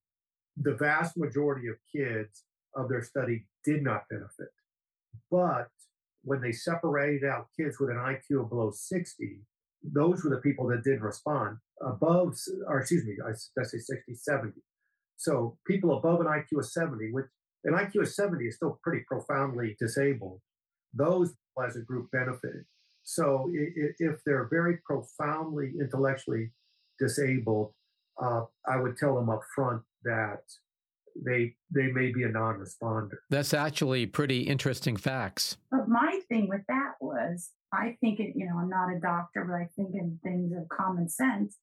the 0.56 0.74
vast 0.74 1.16
majority 1.16 1.68
of 1.68 1.76
kids 1.94 2.44
of 2.74 2.88
their 2.88 3.02
study 3.02 3.46
did 3.64 3.82
not 3.82 4.02
benefit. 4.10 4.48
But 5.30 5.68
when 6.24 6.40
they 6.40 6.52
separated 6.52 7.24
out 7.24 7.48
kids 7.58 7.78
with 7.78 7.90
an 7.90 7.96
IQ 7.96 8.42
of 8.42 8.48
below 8.48 8.70
60, 8.72 9.40
those 9.82 10.22
were 10.22 10.30
the 10.30 10.40
people 10.40 10.68
that 10.68 10.84
didn't 10.84 11.02
respond. 11.02 11.58
Above, 11.82 12.36
or 12.68 12.80
excuse 12.80 13.04
me, 13.04 13.16
I 13.26 13.32
say 13.64 13.78
60, 13.78 14.14
70. 14.14 14.52
So 15.16 15.58
people 15.66 15.96
above 15.96 16.20
an 16.20 16.26
IQ 16.26 16.58
of 16.58 16.66
70, 16.66 17.10
which 17.12 17.26
an 17.64 17.74
IQ 17.74 18.02
of 18.02 18.08
70 18.08 18.44
is 18.44 18.56
still 18.56 18.78
pretty 18.82 19.04
profoundly 19.06 19.76
disabled. 19.78 20.40
Those 20.94 21.32
as 21.64 21.76
a 21.76 21.80
group 21.80 22.10
benefited. 22.10 22.64
So 23.04 23.50
if 23.52 24.20
they're 24.24 24.48
very 24.48 24.78
profoundly 24.84 25.72
intellectually 25.80 26.52
disabled, 26.98 27.72
uh, 28.20 28.42
I 28.66 28.76
would 28.76 28.96
tell 28.96 29.14
them 29.14 29.28
up 29.28 29.42
front 29.54 29.82
that 30.04 30.42
they 31.24 31.54
they 31.70 31.88
may 31.92 32.12
be 32.12 32.22
a 32.24 32.28
non-responder. 32.28 33.16
That's 33.30 33.54
actually 33.54 34.06
pretty 34.06 34.42
interesting 34.42 34.96
facts. 34.96 35.56
But 35.70 35.88
my 35.88 36.20
thing 36.28 36.48
with 36.48 36.62
that 36.68 36.92
was, 37.00 37.50
I 37.72 37.96
think 38.00 38.20
it. 38.20 38.32
You 38.34 38.46
know, 38.46 38.58
I'm 38.58 38.68
not 38.68 38.94
a 38.94 39.00
doctor, 39.00 39.44
but 39.44 39.54
I 39.54 39.68
think 39.76 39.94
in 39.94 40.18
things 40.22 40.52
of 40.52 40.68
common 40.68 41.08
sense. 41.08 41.58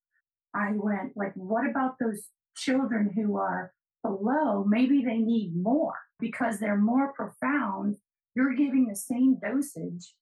I 0.54 0.72
went 0.74 1.16
like, 1.16 1.34
what 1.36 1.70
about 1.70 1.96
those 2.00 2.24
children 2.56 3.12
who 3.16 3.38
are 3.38 3.72
below, 4.04 4.64
maybe 4.68 5.04
they 5.04 5.18
need 5.18 5.54
more 5.56 5.94
because 6.20 6.60
they're 6.60 6.78
more 6.78 7.14
profound. 7.14 7.98
You're 8.36 8.54
giving 8.56 8.88
the 8.88 8.96
same 8.96 9.38
dosage 9.42 10.14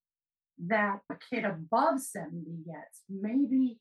that 0.67 0.99
a 1.11 1.15
kid 1.29 1.45
above 1.45 2.01
70 2.01 2.43
gets. 2.65 3.03
Maybe 3.09 3.79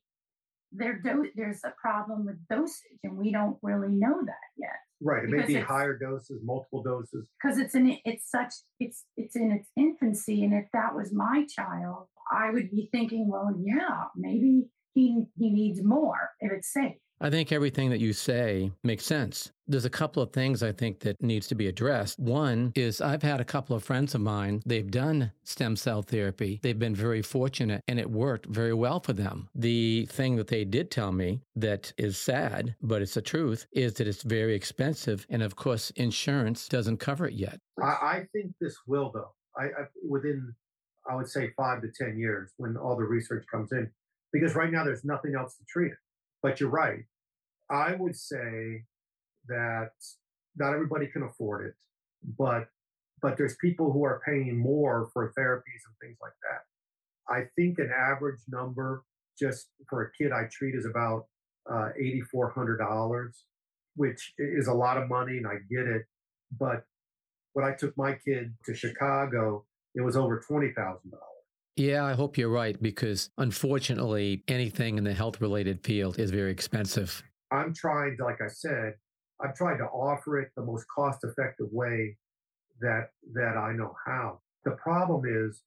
there 0.71 0.99
do- 0.99 1.31
there's 1.35 1.63
a 1.63 1.73
problem 1.81 2.25
with 2.25 2.47
dosage, 2.47 2.99
and 3.03 3.17
we 3.17 3.31
don't 3.31 3.57
really 3.61 3.89
know 3.89 4.21
that 4.23 4.47
yet. 4.57 4.79
Right. 5.01 5.23
It 5.23 5.29
may 5.29 5.45
be 5.45 5.55
higher 5.55 5.97
doses, 5.97 6.41
multiple 6.43 6.81
doses. 6.81 7.27
Because 7.41 7.59
it's 7.59 7.75
in 7.75 7.97
it's 8.03 8.29
such 8.29 8.53
it's 8.79 9.05
it's 9.15 9.35
in 9.35 9.51
its 9.51 9.69
infancy. 9.75 10.43
And 10.43 10.53
if 10.53 10.65
that 10.73 10.95
was 10.95 11.13
my 11.13 11.45
child, 11.47 12.07
I 12.31 12.51
would 12.51 12.71
be 12.71 12.89
thinking, 12.91 13.29
well, 13.29 13.53
yeah, 13.63 14.05
maybe 14.15 14.65
he 14.93 15.25
he 15.37 15.51
needs 15.51 15.83
more 15.83 16.31
if 16.39 16.51
it's 16.51 16.73
safe. 16.73 16.97
I 17.19 17.31
think 17.31 17.51
everything 17.51 17.89
that 17.89 17.99
you 17.99 18.13
say 18.13 18.71
makes 18.83 19.05
sense. 19.05 19.51
There's 19.67 19.85
a 19.85 19.89
couple 19.89 20.21
of 20.21 20.31
things 20.31 20.61
I 20.61 20.71
think 20.71 20.99
that 20.99 21.21
needs 21.21 21.47
to 21.47 21.55
be 21.55 21.67
addressed. 21.67 22.19
One 22.19 22.71
is 22.75 23.01
I've 23.01 23.23
had 23.23 23.41
a 23.41 23.45
couple 23.45 23.75
of 23.75 23.83
friends 23.83 24.13
of 24.13 24.21
mine, 24.21 24.61
they've 24.65 24.89
done 24.89 25.31
stem 25.43 25.75
cell 25.75 26.03
therapy. 26.03 26.59
They've 26.61 26.77
been 26.77 26.95
very 26.95 27.23
fortunate 27.23 27.83
and 27.87 27.99
it 27.99 28.09
worked 28.09 28.45
very 28.45 28.73
well 28.73 28.99
for 28.99 29.13
them. 29.13 29.49
The 29.55 30.05
thing 30.05 30.35
that 30.35 30.47
they 30.47 30.63
did 30.63 30.91
tell 30.91 31.11
me 31.11 31.41
that 31.55 31.91
is 31.97 32.17
sad, 32.17 32.75
but 32.81 33.01
it's 33.01 33.15
the 33.15 33.21
truth, 33.21 33.65
is 33.71 33.95
that 33.95 34.07
it's 34.07 34.21
very 34.21 34.53
expensive. 34.53 35.25
And 35.29 35.41
of 35.41 35.55
course, 35.55 35.89
insurance 35.91 36.67
doesn't 36.67 36.97
cover 36.97 37.25
it 37.27 37.33
yet. 37.33 37.59
I, 37.81 37.85
I 37.85 38.27
think 38.31 38.53
this 38.61 38.77
will, 38.85 39.11
though. 39.11 39.33
I, 39.57 39.65
I, 39.65 39.85
within, 40.07 40.53
I 41.09 41.15
would 41.15 41.27
say, 41.27 41.49
five 41.57 41.81
to 41.81 41.87
10 41.87 42.19
years 42.19 42.51
when 42.57 42.77
all 42.77 42.95
the 42.95 43.03
research 43.03 43.45
comes 43.51 43.71
in, 43.71 43.89
because 44.31 44.53
right 44.53 44.71
now 44.71 44.83
there's 44.83 45.03
nothing 45.03 45.33
else 45.35 45.55
to 45.57 45.63
treat 45.67 45.91
it. 45.91 45.97
But 46.47 46.61
you're 46.61 46.69
right. 46.69 47.03
I 47.69 47.95
would 47.95 48.15
say 48.15 48.85
that 49.49 49.91
not 50.55 50.73
everybody 50.73 51.07
can 51.07 51.23
afford 51.23 51.67
it, 51.67 51.73
but 52.39 52.69
but 53.21 53.35
there's 53.35 53.57
people 53.57 53.91
who 53.91 54.05
are 54.05 54.21
paying 54.25 54.57
more 54.57 55.09
for 55.11 55.33
therapies 55.37 55.83
and 55.85 55.95
things 56.01 56.17
like 56.21 56.37
that. 56.47 56.61
I 57.29 57.49
think 57.57 57.79
an 57.79 57.91
average 57.93 58.39
number 58.47 59.03
just 59.37 59.67
for 59.89 60.03
a 60.03 60.11
kid 60.17 60.31
I 60.31 60.43
treat 60.49 60.73
is 60.73 60.85
about 60.85 61.25
uh, 61.69 61.89
$8,400, 62.01 63.29
which 63.97 64.33
is 64.37 64.67
a 64.67 64.73
lot 64.73 64.95
of 64.95 65.09
money, 65.09 65.35
and 65.35 65.47
I 65.47 65.55
get 65.69 65.85
it. 65.85 66.05
But 66.57 66.85
when 67.51 67.65
I 67.65 67.73
took 67.73 67.97
my 67.97 68.13
kid 68.13 68.53
to 68.67 68.73
Chicago, 68.73 69.65
it 69.95 70.01
was 70.01 70.15
over 70.15 70.41
$20,000. 70.49 70.73
Yeah, 71.77 72.03
I 72.03 72.13
hope 72.13 72.39
you're 72.39 72.49
right 72.49 72.81
because 72.81 73.29
unfortunately, 73.37 74.43
anything 74.47 74.97
in 74.97 75.03
the 75.03 75.13
health 75.13 75.39
related 75.39 75.83
field 75.83 76.17
is 76.17 76.31
very 76.31 76.51
expensive. 76.51 77.21
I'm 77.51 77.71
trying 77.71 78.17
to, 78.17 78.23
like 78.23 78.41
I 78.41 78.47
said, 78.47 78.95
I'm 79.39 79.53
trying 79.55 79.77
to 79.77 79.85
offer 79.85 80.39
it 80.39 80.49
the 80.55 80.63
most 80.63 80.87
cost 80.93 81.23
effective 81.23 81.67
way 81.71 82.17
that 82.81 83.11
that 83.33 83.57
I 83.57 83.73
know 83.73 83.95
how. 84.05 84.41
The 84.65 84.71
problem 84.71 85.23
is 85.27 85.61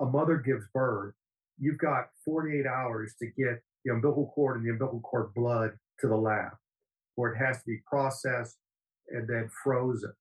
a 0.00 0.04
mother 0.04 0.38
gives 0.38 0.64
birth, 0.74 1.14
you've 1.60 1.78
got 1.78 2.08
48 2.24 2.66
hours 2.66 3.14
to 3.20 3.26
get 3.26 3.62
the 3.84 3.92
umbilical 3.92 4.32
cord 4.34 4.56
and 4.56 4.66
the 4.66 4.72
umbilical 4.72 5.00
cord 5.00 5.32
blood 5.32 5.70
to 6.00 6.08
the 6.08 6.16
lab, 6.16 6.52
where 7.14 7.32
it 7.32 7.38
has 7.38 7.58
to 7.58 7.66
be 7.66 7.78
processed 7.86 8.56
and 9.10 9.28
then 9.28 9.48
frozen. 9.62 10.12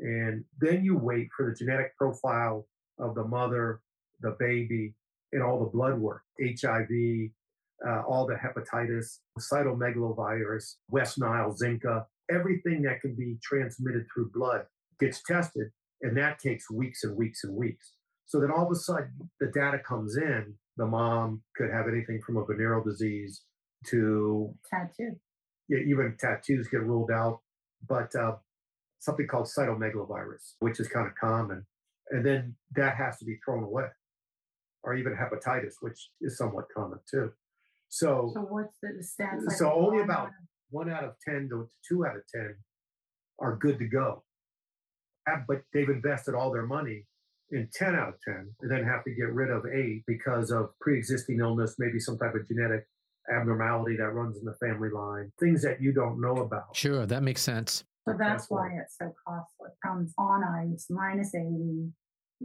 And 0.00 0.44
then 0.58 0.82
you 0.82 0.96
wait 0.96 1.28
for 1.36 1.50
the 1.50 1.54
genetic 1.54 1.94
profile 1.98 2.66
of 2.98 3.14
the 3.14 3.24
mother 3.24 3.82
the 4.20 4.36
baby, 4.38 4.94
and 5.32 5.42
all 5.42 5.60
the 5.60 5.70
blood 5.70 5.98
work, 5.98 6.22
HIV, 6.40 7.30
uh, 7.86 8.02
all 8.08 8.26
the 8.26 8.34
hepatitis, 8.34 9.18
cytomegalovirus, 9.38 10.74
West 10.90 11.18
Nile, 11.18 11.54
Zika, 11.54 12.04
everything 12.30 12.82
that 12.82 13.00
can 13.00 13.14
be 13.14 13.38
transmitted 13.42 14.06
through 14.12 14.30
blood 14.32 14.62
gets 15.00 15.22
tested, 15.22 15.68
and 16.02 16.16
that 16.16 16.38
takes 16.38 16.70
weeks 16.70 17.04
and 17.04 17.16
weeks 17.16 17.44
and 17.44 17.54
weeks. 17.54 17.92
So 18.26 18.40
then 18.40 18.50
all 18.50 18.66
of 18.66 18.72
a 18.72 18.76
sudden, 18.76 19.30
the 19.40 19.46
data 19.46 19.78
comes 19.78 20.16
in. 20.16 20.54
The 20.76 20.86
mom 20.86 21.42
could 21.56 21.70
have 21.70 21.88
anything 21.88 22.20
from 22.24 22.36
a 22.36 22.44
venereal 22.44 22.84
disease 22.84 23.42
to 23.86 24.54
tattoo. 24.68 25.16
Yeah, 25.68 25.78
even 25.86 26.16
tattoos 26.18 26.68
get 26.68 26.82
ruled 26.82 27.10
out, 27.10 27.40
but 27.88 28.14
uh, 28.14 28.36
something 28.98 29.26
called 29.26 29.46
cytomegalovirus, 29.46 30.54
which 30.60 30.80
is 30.80 30.88
kind 30.88 31.06
of 31.06 31.14
common, 31.14 31.66
and 32.10 32.24
then 32.24 32.54
that 32.74 32.96
has 32.96 33.18
to 33.18 33.24
be 33.24 33.38
thrown 33.44 33.64
away 33.64 33.86
or 34.84 34.94
even 34.94 35.14
hepatitis, 35.14 35.74
which 35.80 36.10
is 36.20 36.36
somewhat 36.36 36.66
common 36.74 36.98
too. 37.10 37.32
So, 37.88 38.30
so 38.34 38.40
what's 38.40 38.76
the 38.82 38.88
stats? 39.02 39.46
Like 39.46 39.56
so 39.56 39.72
only 39.72 40.02
about 40.02 40.30
one 40.70 40.90
out 40.90 41.04
of 41.04 41.12
10 41.26 41.48
to 41.50 41.68
two 41.88 42.06
out 42.06 42.16
of 42.16 42.22
10 42.34 42.54
are 43.40 43.56
good 43.56 43.78
to 43.78 43.86
go. 43.86 44.24
But 45.46 45.62
they've 45.74 45.88
invested 45.88 46.34
all 46.34 46.50
their 46.50 46.66
money 46.66 47.04
in 47.50 47.68
10 47.74 47.94
out 47.94 48.08
of 48.08 48.14
10 48.26 48.54
and 48.60 48.70
then 48.70 48.84
have 48.84 49.04
to 49.04 49.10
get 49.10 49.32
rid 49.32 49.50
of 49.50 49.64
eight 49.66 50.04
because 50.06 50.50
of 50.50 50.70
pre-existing 50.80 51.38
illness, 51.40 51.76
maybe 51.78 51.98
some 51.98 52.18
type 52.18 52.34
of 52.34 52.46
genetic 52.46 52.86
abnormality 53.34 53.96
that 53.96 54.08
runs 54.10 54.38
in 54.38 54.44
the 54.44 54.54
family 54.54 54.88
line, 54.90 55.30
things 55.38 55.62
that 55.62 55.82
you 55.82 55.92
don't 55.92 56.20
know 56.20 56.36
about. 56.36 56.74
Sure, 56.74 57.04
that 57.06 57.22
makes 57.22 57.42
sense. 57.42 57.84
So 58.08 58.14
that's 58.18 58.46
why 58.48 58.70
it's 58.82 58.96
so 58.98 59.12
costly. 59.26 59.66
It 59.66 59.86
comes 59.86 60.14
on 60.16 60.42
ice, 60.42 60.86
minus 60.88 61.34
80. 61.34 61.90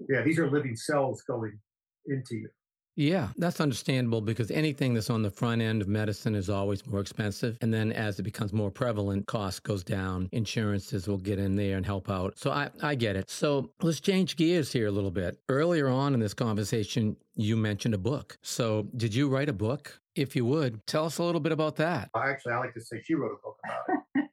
Yeah, 0.09 0.23
these 0.23 0.39
are 0.39 0.49
living 0.49 0.75
cells 0.75 1.21
going 1.21 1.57
into 2.05 2.35
you. 2.35 2.49
Yeah, 2.95 3.29
that's 3.37 3.59
understandable 3.59 4.21
because 4.21 4.51
anything 4.51 4.93
that's 4.93 5.09
on 5.09 5.23
the 5.23 5.31
front 5.31 5.61
end 5.61 5.81
of 5.81 5.87
medicine 5.87 6.35
is 6.35 6.49
always 6.49 6.85
more 6.85 6.99
expensive. 6.99 7.57
And 7.61 7.73
then 7.73 7.91
as 7.91 8.19
it 8.19 8.23
becomes 8.23 8.53
more 8.53 8.69
prevalent, 8.69 9.25
cost 9.25 9.63
goes 9.63 9.83
down. 9.83 10.29
Insurances 10.31 11.07
will 11.07 11.17
get 11.17 11.39
in 11.39 11.55
there 11.55 11.77
and 11.77 11.85
help 11.85 12.09
out. 12.09 12.37
So 12.37 12.51
I, 12.51 12.69
I 12.81 12.93
get 12.95 13.15
it. 13.15 13.29
So 13.31 13.71
let's 13.81 13.99
change 13.99 14.35
gears 14.35 14.71
here 14.71 14.87
a 14.87 14.91
little 14.91 15.11
bit. 15.11 15.39
Earlier 15.49 15.89
on 15.89 16.13
in 16.13 16.19
this 16.19 16.35
conversation, 16.35 17.17
you 17.35 17.57
mentioned 17.57 17.95
a 17.95 17.97
book. 17.99 18.37
So 18.43 18.87
did 18.95 19.15
you 19.15 19.27
write 19.27 19.49
a 19.49 19.53
book? 19.53 19.99
If 20.15 20.35
you 20.35 20.45
would, 20.45 20.85
tell 20.85 21.05
us 21.05 21.17
a 21.17 21.23
little 21.23 21.41
bit 21.41 21.51
about 21.51 21.77
that. 21.77 22.09
Actually, 22.15 22.53
I 22.53 22.59
like 22.59 22.75
to 22.75 22.81
say 22.81 23.01
she 23.03 23.15
wrote 23.15 23.31
a 23.31 23.41
book 23.43 23.57
about 23.65 24.03
it. 24.15 24.29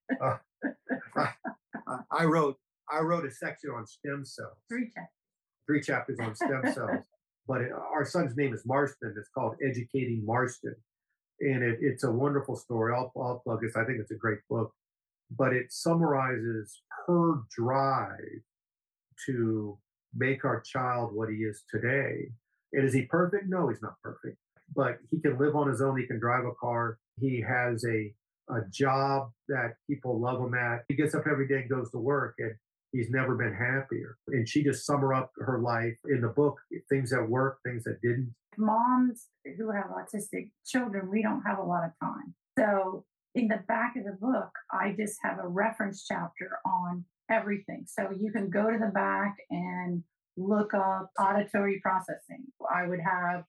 uh, 1.17 1.27
I, 1.87 1.99
I 2.11 2.25
wrote 2.25 2.59
I 2.93 3.01
wrote 3.01 3.25
a 3.25 3.31
section 3.31 3.71
on 3.71 3.87
stem 3.87 4.25
cells. 4.25 4.59
Three 4.69 4.87
chapters. 4.87 5.09
Three 5.67 5.81
chapters 5.81 6.19
on 6.21 6.35
stem 6.35 6.63
cells 6.75 7.05
but 7.51 7.63
it, 7.63 7.73
our 7.73 8.05
son's 8.05 8.37
name 8.37 8.55
is 8.55 8.63
Marston. 8.65 9.13
It's 9.19 9.29
called 9.37 9.57
Educating 9.61 10.25
Marston. 10.25 10.77
And 11.41 11.65
it, 11.65 11.79
it's 11.83 12.05
a 12.05 12.13
wonderful 12.13 12.55
story. 12.55 12.95
I'll, 12.97 13.13
I'll 13.21 13.41
plug 13.41 13.61
this. 13.61 13.75
I 13.75 13.85
think 13.85 13.99
it's 13.99 14.13
a 14.13 14.23
great 14.25 14.39
book, 14.49 14.73
but 15.37 15.53
it 15.53 15.73
summarizes 15.73 16.81
her 17.09 17.41
drive 17.51 18.45
to 19.27 19.77
make 20.15 20.45
our 20.45 20.61
child 20.61 21.11
what 21.13 21.29
he 21.29 21.39
is 21.39 21.65
today. 21.69 22.31
And 22.73 22.85
is 22.85 22.95
he 22.95 23.03
perfect? 23.03 23.47
No, 23.49 23.69
he's 23.69 23.83
not 23.83 23.95
perfect, 24.01 24.37
but 24.77 24.99
he 25.11 25.21
can 25.21 25.37
live 25.37 25.57
on 25.57 25.69
his 25.69 25.83
own. 25.83 25.99
He 25.99 26.07
can 26.07 26.21
drive 26.21 26.45
a 26.45 26.55
car. 26.61 26.99
He 27.19 27.45
has 27.49 27.85
a, 27.85 28.15
a 28.49 28.61
job 28.71 29.33
that 29.49 29.75
people 29.89 30.21
love 30.21 30.41
him 30.41 30.55
at. 30.55 30.85
He 30.89 30.95
gets 30.95 31.17
up 31.17 31.25
every 31.29 31.49
day 31.49 31.63
and 31.63 31.69
goes 31.69 31.91
to 31.91 31.99
work. 31.99 32.37
And 32.39 32.55
he's 32.93 33.11
never 33.11 33.35
been 33.35 33.55
happier. 33.55 34.17
And 34.29 34.49
she 34.49 34.63
just 34.63 34.85
summed 34.87 35.13
up 35.15 35.33
her 35.37 35.59
life 35.61 35.97
in 36.09 36.21
the 36.21 36.29
book, 36.29 36.59
things 36.89 37.11
that 37.11 37.29
worked, 37.29 37.63
things 37.65 37.85
that 37.85 38.01
didn't. 38.03 38.35
Moms 38.57 39.27
who 39.57 39.71
have 39.71 39.87
autistic 39.87 40.51
children, 40.67 41.11
we 41.11 41.23
don't 41.23 41.43
have 41.43 41.59
a 41.59 41.63
lot 41.63 41.85
of 41.85 41.93
time. 42.03 42.35
So 42.59 43.05
in 43.35 43.49
the 43.49 43.63
back 43.69 43.97
of 43.97 44.05
the 44.05 44.19
book, 44.21 44.51
I 44.73 44.95
just 44.99 45.19
have 45.23 45.39
a 45.39 45.49
reference 45.49 46.05
chapter 46.07 46.59
on 46.67 47.05
everything. 47.31 47.85
So 47.87 48.11
you 48.17 48.33
can 48.33 48.51
go 48.51 48.71
to 48.71 48.79
the 48.79 48.91
back 48.93 49.37
and 49.51 50.03
look 50.37 50.75
up 50.75 51.11
auditory 51.19 51.81
processing. 51.81 52.45
I 52.73 52.87
would 52.87 53.01
have 53.01 53.45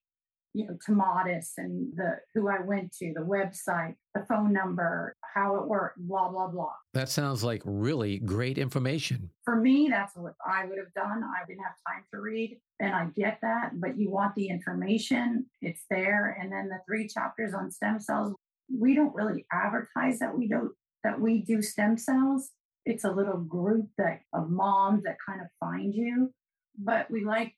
you 0.53 0.65
know, 0.67 0.77
Tomatis 0.85 1.53
and 1.57 1.93
the 1.95 2.17
who 2.33 2.49
I 2.49 2.59
went 2.61 2.93
to, 2.97 3.13
the 3.15 3.21
website, 3.21 3.95
the 4.13 4.25
phone 4.27 4.51
number, 4.51 5.15
how 5.33 5.55
it 5.55 5.67
worked, 5.67 5.99
blah, 5.99 6.29
blah, 6.29 6.47
blah. 6.47 6.73
That 6.93 7.09
sounds 7.09 7.43
like 7.43 7.61
really 7.63 8.19
great 8.19 8.57
information. 8.57 9.29
For 9.45 9.55
me, 9.55 9.87
that's 9.89 10.15
what 10.15 10.33
I 10.45 10.65
would 10.65 10.77
have 10.77 10.93
done. 10.93 11.23
I 11.23 11.45
didn't 11.47 11.63
have 11.63 11.75
time 11.87 12.03
to 12.13 12.19
read, 12.19 12.59
and 12.79 12.93
I 12.93 13.07
get 13.15 13.39
that, 13.41 13.79
but 13.79 13.97
you 13.97 14.09
want 14.09 14.35
the 14.35 14.49
information, 14.49 15.45
it's 15.61 15.83
there. 15.89 16.37
And 16.41 16.51
then 16.51 16.67
the 16.67 16.79
three 16.85 17.07
chapters 17.07 17.53
on 17.53 17.71
stem 17.71 17.99
cells, 17.99 18.35
we 18.73 18.95
don't 18.95 19.15
really 19.15 19.45
advertise 19.51 20.19
that 20.19 20.37
we 20.37 20.47
don't 20.47 20.71
that 21.03 21.19
we 21.19 21.41
do 21.41 21.61
stem 21.61 21.97
cells. 21.97 22.51
It's 22.85 23.03
a 23.03 23.11
little 23.11 23.37
group 23.37 23.87
that 23.97 24.21
of 24.33 24.49
moms 24.49 25.03
that 25.03 25.17
kind 25.25 25.41
of 25.41 25.47
find 25.59 25.93
you. 25.93 26.31
But 26.77 27.09
we 27.09 27.25
like 27.25 27.53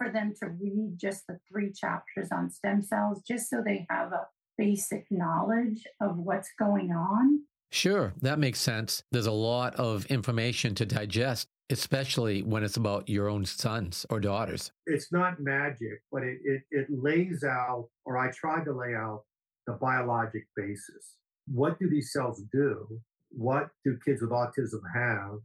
for 0.00 0.10
them 0.10 0.32
to 0.40 0.48
read 0.48 0.94
just 0.96 1.26
the 1.26 1.38
three 1.50 1.70
chapters 1.72 2.28
on 2.32 2.48
stem 2.50 2.82
cells, 2.82 3.22
just 3.26 3.50
so 3.50 3.62
they 3.62 3.86
have 3.90 4.12
a 4.12 4.26
basic 4.56 5.06
knowledge 5.10 5.84
of 6.00 6.16
what's 6.16 6.48
going 6.58 6.90
on. 6.90 7.40
Sure, 7.70 8.14
that 8.22 8.38
makes 8.38 8.60
sense. 8.60 9.02
There's 9.12 9.26
a 9.26 9.32
lot 9.32 9.74
of 9.74 10.06
information 10.06 10.74
to 10.76 10.86
digest, 10.86 11.48
especially 11.68 12.42
when 12.42 12.64
it's 12.64 12.78
about 12.78 13.08
your 13.08 13.28
own 13.28 13.44
sons 13.44 14.06
or 14.08 14.20
daughters. 14.20 14.72
It's 14.86 15.12
not 15.12 15.38
magic, 15.38 16.02
but 16.10 16.22
it, 16.22 16.38
it, 16.44 16.62
it 16.70 16.86
lays 16.90 17.44
out, 17.44 17.88
or 18.06 18.16
I 18.16 18.30
tried 18.30 18.64
to 18.64 18.72
lay 18.72 18.94
out, 18.94 19.24
the 19.66 19.74
biologic 19.74 20.46
basis. 20.56 21.16
What 21.46 21.78
do 21.78 21.88
these 21.88 22.12
cells 22.12 22.42
do? 22.50 23.00
What 23.28 23.68
do 23.84 23.98
kids 24.04 24.22
with 24.22 24.30
autism 24.30 24.80
have? 24.94 25.38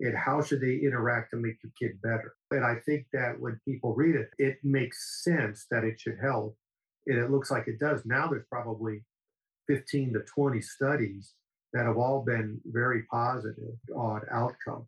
And 0.00 0.16
how 0.16 0.42
should 0.42 0.60
they 0.60 0.76
interact 0.76 1.30
to 1.30 1.36
make 1.36 1.56
your 1.62 1.72
kid 1.78 2.00
better. 2.02 2.34
And 2.50 2.64
I 2.64 2.76
think 2.84 3.06
that 3.12 3.40
when 3.40 3.60
people 3.64 3.94
read 3.94 4.14
it, 4.14 4.30
it 4.38 4.58
makes 4.62 5.22
sense 5.24 5.66
that 5.70 5.84
it 5.84 5.98
should 5.98 6.18
help. 6.20 6.56
And 7.06 7.18
it 7.18 7.30
looks 7.30 7.50
like 7.50 7.66
it 7.66 7.78
does. 7.78 8.04
Now 8.04 8.28
there's 8.28 8.46
probably 8.50 9.04
15 9.68 10.12
to 10.14 10.20
20 10.20 10.60
studies 10.60 11.32
that 11.72 11.86
have 11.86 11.96
all 11.96 12.22
been 12.22 12.60
very 12.66 13.04
positive 13.10 13.74
on 13.94 14.22
outcome. 14.30 14.86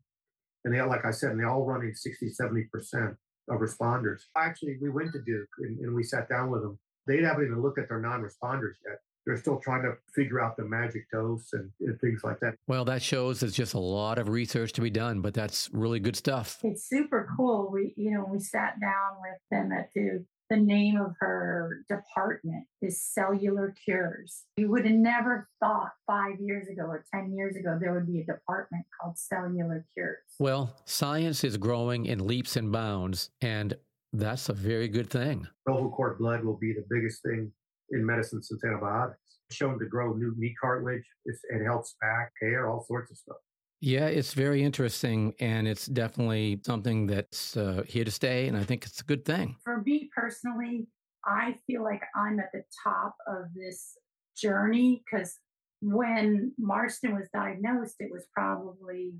And 0.65 0.75
they, 0.75 0.83
like 0.83 1.05
I 1.05 1.11
said, 1.11 1.31
and 1.31 1.41
they 1.41 1.45
all 1.45 1.65
running 1.65 1.95
60, 1.95 2.31
70% 2.41 3.17
of 3.49 3.61
responders. 3.61 4.23
Actually, 4.37 4.77
we 4.81 4.91
went 4.91 5.13
to 5.13 5.23
Duke 5.23 5.49
and, 5.61 5.79
and 5.79 5.95
we 5.95 6.03
sat 6.03 6.29
down 6.29 6.51
with 6.51 6.63
them. 6.63 6.79
They 7.07 7.23
haven't 7.23 7.47
even 7.47 7.63
looked 7.63 7.79
at 7.79 7.89
their 7.89 8.01
non 8.01 8.23
responders 8.23 8.75
yet 8.87 9.01
they're 9.29 9.37
still 9.37 9.59
trying 9.59 9.83
to 9.83 9.93
figure 10.15 10.41
out 10.41 10.57
the 10.57 10.65
magic 10.65 11.11
dose 11.11 11.53
and, 11.53 11.71
and, 11.81 12.01
things 12.01 12.23
like 12.25 12.41
that. 12.41 12.55
Well, 12.67 12.87
that 12.87 13.03
shows 13.03 13.41
there's 13.41 13.53
just 13.53 13.75
a 13.75 13.79
lot 13.79 14.19
of 14.19 14.29
research 14.29 14.73
to 14.73 14.81
be 14.81 14.89
done, 14.89 15.21
but 15.21 15.35
that's 15.35 15.69
really 15.73 16.01
good 16.01 16.17
stuff. 16.17 16.59
It's 16.63 16.89
super 16.89 17.29
cool. 17.37 17.71
We, 17.71 17.93
you 17.97 18.11
know, 18.13 18.27
we 18.31 18.39
sat 18.39 18.81
down 18.81 19.17
with 19.21 19.39
them 19.51 19.71
at 19.73 19.91
the 19.95 20.25
The 20.49 20.57
name 20.57 20.99
of 20.99 21.13
her 21.21 21.85
department 21.91 22.65
is 22.81 23.03
Cellular 23.03 23.75
Cures. 23.85 24.45
You 24.57 24.71
would 24.71 24.87
have 24.87 24.95
never 24.95 25.47
thought 25.61 25.91
five 26.07 26.41
years 26.41 26.69
ago 26.69 26.85
or 26.85 27.05
10 27.13 27.35
years 27.35 27.55
ago 27.55 27.77
there 27.79 27.93
would 27.93 28.07
be 28.07 28.21
a 28.21 28.25
department 28.25 28.87
called 28.99 29.19
Cellular 29.19 29.85
Cures. 29.93 30.17
Well, 30.39 30.75
science 30.87 31.45
is 31.45 31.59
growing 31.59 32.07
in 32.07 32.27
leaps 32.27 32.57
and 32.57 32.73
bounds, 32.73 33.29
and 33.43 33.75
that's 34.15 34.49
a 34.49 34.55
very 34.55 34.89
good 34.89 35.11
thing. 35.11 35.47
Umbilical 35.67 35.91
cord 35.91 36.19
blood 36.19 36.43
will 36.43 36.57
be 36.57 36.73
the 36.73 36.87
biggest 36.89 37.23
thing 37.23 37.53
in 37.93 38.05
medicine 38.05 38.43
since 38.43 38.65
antibiotics. 38.65 39.19
Shown 39.51 39.79
to 39.79 39.87
grow 39.87 40.13
new 40.13 40.35
knee 40.37 40.55
cartilage. 40.61 41.05
It's, 41.25 41.41
it 41.51 41.65
helps 41.65 41.97
back, 42.01 42.33
hair, 42.41 42.69
all 42.69 42.85
sorts 42.85 43.11
of 43.11 43.17
stuff. 43.17 43.37
Yeah, 43.81 44.07
it's 44.07 44.35
very 44.35 44.65
interesting, 44.65 45.35
and 45.39 45.69
it's 45.69 45.87
definitely 45.87 46.61
something 46.67 47.07
that's 47.07 47.57
uh, 47.57 47.85
here 47.87 48.05
to 48.05 48.11
stay, 48.11 48.49
and 48.49 48.57
I 48.57 48.65
think 48.65 48.85
it's 48.85 49.01
a 49.01 49.05
good 49.05 49.25
thing. 49.25 49.57
For 49.63 49.83
me 49.83 50.11
personally, 50.15 50.89
I 51.25 51.55
feel 51.67 51.85
like 51.85 52.03
I'm 52.17 52.41
at 52.41 52.51
the 52.53 52.65
top 52.83 53.15
of 53.29 53.45
this 53.55 53.97
journey 54.37 55.03
because 55.05 55.39
when 55.81 56.53
Marston 56.59 57.15
was 57.15 57.29
diagnosed, 57.33 57.97
it 58.01 58.11
was 58.11 58.27
probably 58.35 59.13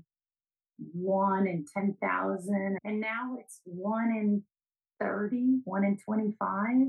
one 0.93 1.47
in 1.47 1.65
10,000, 1.73 2.77
and 2.83 2.99
now 2.99 3.37
it's 3.39 3.61
one 3.63 4.09
in 4.09 4.43
30, 4.99 5.59
one 5.63 5.85
in 5.85 5.97
25. 5.97 6.87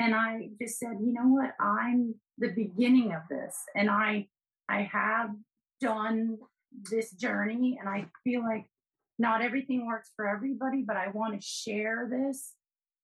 And 0.00 0.14
I 0.14 0.50
just 0.60 0.78
said, 0.78 0.98
you 1.00 1.12
know 1.12 1.26
what? 1.26 1.54
I'm 1.60 2.14
the 2.38 2.48
beginning 2.48 3.12
of 3.12 3.22
this. 3.28 3.56
And 3.74 3.90
I 3.90 4.28
I 4.68 4.82
have 4.82 5.30
done 5.80 6.38
this 6.90 7.10
journey 7.12 7.78
and 7.80 7.88
I 7.88 8.06
feel 8.24 8.42
like 8.42 8.66
not 9.18 9.42
everything 9.42 9.86
works 9.86 10.10
for 10.14 10.28
everybody, 10.28 10.84
but 10.86 10.96
I 10.96 11.08
want 11.12 11.34
to 11.34 11.44
share 11.44 12.08
this. 12.10 12.52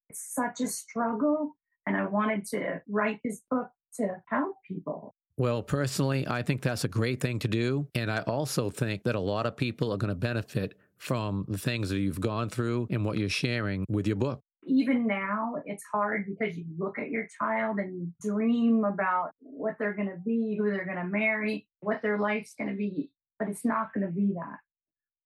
It's 0.09 0.33
such 0.33 0.61
a 0.61 0.67
struggle. 0.67 1.53
And 1.87 1.97
I 1.97 2.05
wanted 2.05 2.45
to 2.51 2.81
write 2.87 3.19
this 3.23 3.41
book 3.49 3.69
to 3.97 4.07
help 4.29 4.55
people. 4.67 5.15
Well, 5.37 5.61
personally, 5.61 6.25
I 6.27 6.41
think 6.41 6.61
that's 6.61 6.85
a 6.85 6.87
great 6.87 7.19
thing 7.19 7.39
to 7.39 7.47
do. 7.47 7.87
And 7.93 8.09
I 8.09 8.19
also 8.21 8.69
think 8.69 9.03
that 9.03 9.15
a 9.15 9.19
lot 9.19 9.45
of 9.45 9.57
people 9.57 9.91
are 9.91 9.97
going 9.97 10.09
to 10.09 10.15
benefit 10.15 10.77
from 10.97 11.45
the 11.49 11.57
things 11.57 11.89
that 11.89 11.99
you've 11.99 12.21
gone 12.21 12.49
through 12.49 12.87
and 12.89 13.03
what 13.03 13.17
you're 13.17 13.27
sharing 13.27 13.85
with 13.89 14.07
your 14.07 14.15
book 14.15 14.44
even 14.65 15.07
now 15.07 15.55
it's 15.65 15.83
hard 15.91 16.25
because 16.25 16.57
you 16.57 16.65
look 16.77 16.97
at 16.99 17.09
your 17.09 17.27
child 17.39 17.77
and 17.77 17.95
you 17.95 18.07
dream 18.21 18.83
about 18.83 19.31
what 19.39 19.75
they're 19.79 19.93
going 19.93 20.09
to 20.09 20.19
be, 20.25 20.57
who 20.57 20.71
they're 20.71 20.85
going 20.85 20.97
to 20.97 21.03
marry, 21.05 21.67
what 21.79 22.01
their 22.01 22.19
life's 22.19 22.55
going 22.57 22.69
to 22.69 22.75
be, 22.75 23.11
but 23.39 23.49
it's 23.49 23.65
not 23.65 23.93
going 23.93 24.05
to 24.05 24.11
be 24.11 24.33
that. 24.33 24.57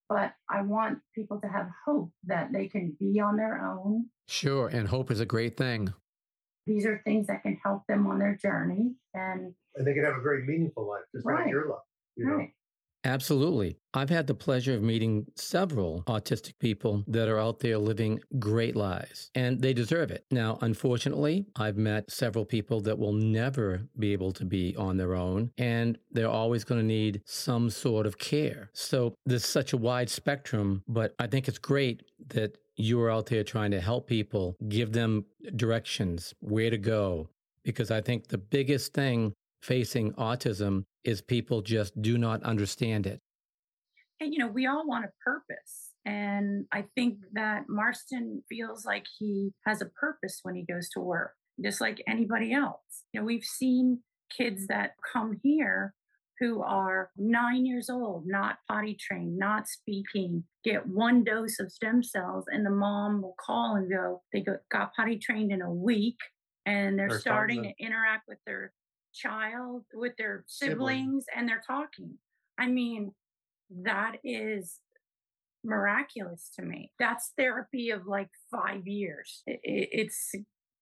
But 0.10 0.34
I 0.50 0.64
want 0.64 1.00
people 1.14 1.40
to 1.42 1.48
have 1.48 1.70
hope 1.86 2.12
that 2.26 2.52
they 2.52 2.68
can 2.68 2.96
be 3.00 3.20
on 3.20 3.38
their 3.38 3.64
own. 3.64 4.08
Sure. 4.28 4.68
And 4.68 4.88
hope 4.88 5.12
is 5.12 5.20
a 5.20 5.26
great 5.26 5.56
thing. 5.56 5.94
These 6.66 6.86
are 6.86 7.02
things 7.04 7.28
that 7.28 7.44
can 7.44 7.60
help 7.64 7.84
them 7.88 8.08
on 8.08 8.20
their 8.20 8.36
journey. 8.36 8.96
And, 9.14 9.54
and 9.76 9.88
they 9.88 9.94
can 9.94 10.04
have 10.04 10.16
a 10.16 10.22
very 10.22 10.46
meaningful 10.46 10.88
life, 10.88 11.04
just 11.14 11.26
right. 11.26 11.46
like 11.46 11.52
your 11.52 11.70
life. 11.70 11.80
You 12.16 12.26
know? 12.26 12.36
Right. 12.36 12.54
Absolutely. 13.04 13.78
I've 13.94 14.10
had 14.10 14.28
the 14.28 14.36
pleasure 14.36 14.74
of 14.74 14.84
meeting 14.84 15.26
several 15.36 16.04
autistic 16.04 16.60
people 16.60 17.04
that 17.08 17.30
are 17.30 17.40
out 17.40 17.60
there 17.60 17.78
living 17.78 18.20
great 18.38 18.76
lives, 18.76 19.32
and 19.34 19.62
they 19.62 19.74
deserve 19.74 20.12
it. 20.12 20.26
Now, 20.32 20.58
unfortunately, 20.62 21.46
I've 21.56 21.78
met 21.78 22.12
several 22.12 22.46
people 22.46 22.82
that 22.82 23.00
will 23.00 23.14
never 23.14 23.88
be 23.98 24.12
able 24.12 24.34
to 24.34 24.46
be 24.46 24.76
on 24.76 24.98
their 24.98 25.16
own, 25.16 25.52
and 25.58 25.98
they're 26.12 26.30
always 26.30 26.64
going 26.64 26.82
to 26.82 26.86
need 26.86 27.22
some 27.26 27.70
sort 27.70 28.06
of 28.06 28.18
care. 28.18 28.70
So 28.74 29.16
there's 29.26 29.46
such 29.46 29.74
a 29.74 29.78
wide 29.78 30.10
spectrum, 30.10 30.84
but 30.88 31.16
I 31.20 31.28
think 31.28 31.48
it's 31.48 31.58
great 31.58 32.04
that 32.28 32.58
you 32.76 33.00
are 33.02 33.10
out 33.10 33.28
there 33.28 33.44
trying 33.44 33.72
to 33.72 33.82
help 33.82 34.08
people, 34.08 34.56
give 34.68 34.92
them 34.92 35.26
directions, 35.56 36.34
where 36.42 36.70
to 36.70 36.78
go. 36.78 37.30
Because 37.64 37.92
I 37.92 38.02
think 38.02 38.28
the 38.28 38.38
biggest 38.38 38.94
thing 38.94 39.34
facing 39.62 40.14
autism 40.14 40.84
is 41.04 41.22
people 41.22 41.62
just 41.62 42.02
do 42.02 42.18
not 42.18 42.44
understand 42.44 43.08
it. 43.08 43.22
And, 44.20 44.34
you 44.34 44.40
know, 44.40 44.48
we 44.48 44.68
all 44.68 44.86
want 44.86 45.06
a 45.06 45.12
purpose. 45.24 45.92
And 46.06 46.66
I 46.72 46.86
think 46.96 47.20
that 47.34 47.64
Marston 47.70 48.44
feels 48.50 48.86
like 48.86 49.06
he 49.18 49.52
has 49.66 49.82
a 49.82 49.86
purpose 49.86 50.40
when 50.44 50.56
he 50.56 50.64
goes 50.64 50.90
to 50.90 51.00
work, 51.00 51.34
just 51.64 51.80
like 51.80 52.02
anybody 52.08 52.54
else. 52.54 53.06
You 53.14 53.22
know, 53.22 53.26
we've 53.26 53.44
seen 53.44 54.00
kids 54.36 54.68
that 54.68 54.92
come 55.14 55.40
here 55.44 55.94
who 56.40 56.62
are 56.62 57.10
nine 57.18 57.66
years 57.66 57.90
old, 57.90 58.24
not 58.26 58.58
potty 58.70 58.98
trained, 59.00 59.38
not 59.38 59.68
speaking, 59.68 60.44
get 60.64 60.88
one 60.88 61.24
dose 61.24 61.60
of 61.60 61.72
stem 61.72 62.02
cells, 62.02 62.46
and 62.48 62.66
the 62.66 62.70
mom 62.70 63.22
will 63.22 63.36
call 63.46 63.76
and 63.76 63.92
go, 63.92 64.22
they 64.32 64.44
got 64.72 64.94
potty 64.96 65.20
trained 65.20 65.52
in 65.52 65.62
a 65.62 65.72
week 65.72 66.18
and 66.66 66.98
they're, 66.98 67.10
they're 67.10 67.20
starting 67.20 67.64
to 67.64 67.74
interact 67.86 68.24
with 68.28 68.38
their 68.46 68.72
child, 69.14 69.84
with 69.94 70.14
their 70.18 70.44
siblings, 70.48 71.26
and 71.36 71.48
they're 71.48 71.64
talking. 71.66 72.18
I 72.58 72.68
mean, 72.68 73.14
that 73.84 74.18
is 74.24 74.80
miraculous 75.64 76.50
to 76.56 76.64
me. 76.64 76.92
That's 77.00 77.34
therapy 77.38 77.92
of 77.92 78.08
like 78.08 78.30
five 78.52 78.88
years. 78.88 79.44
It, 79.46 79.60
it, 79.64 79.90
it's 79.92 80.32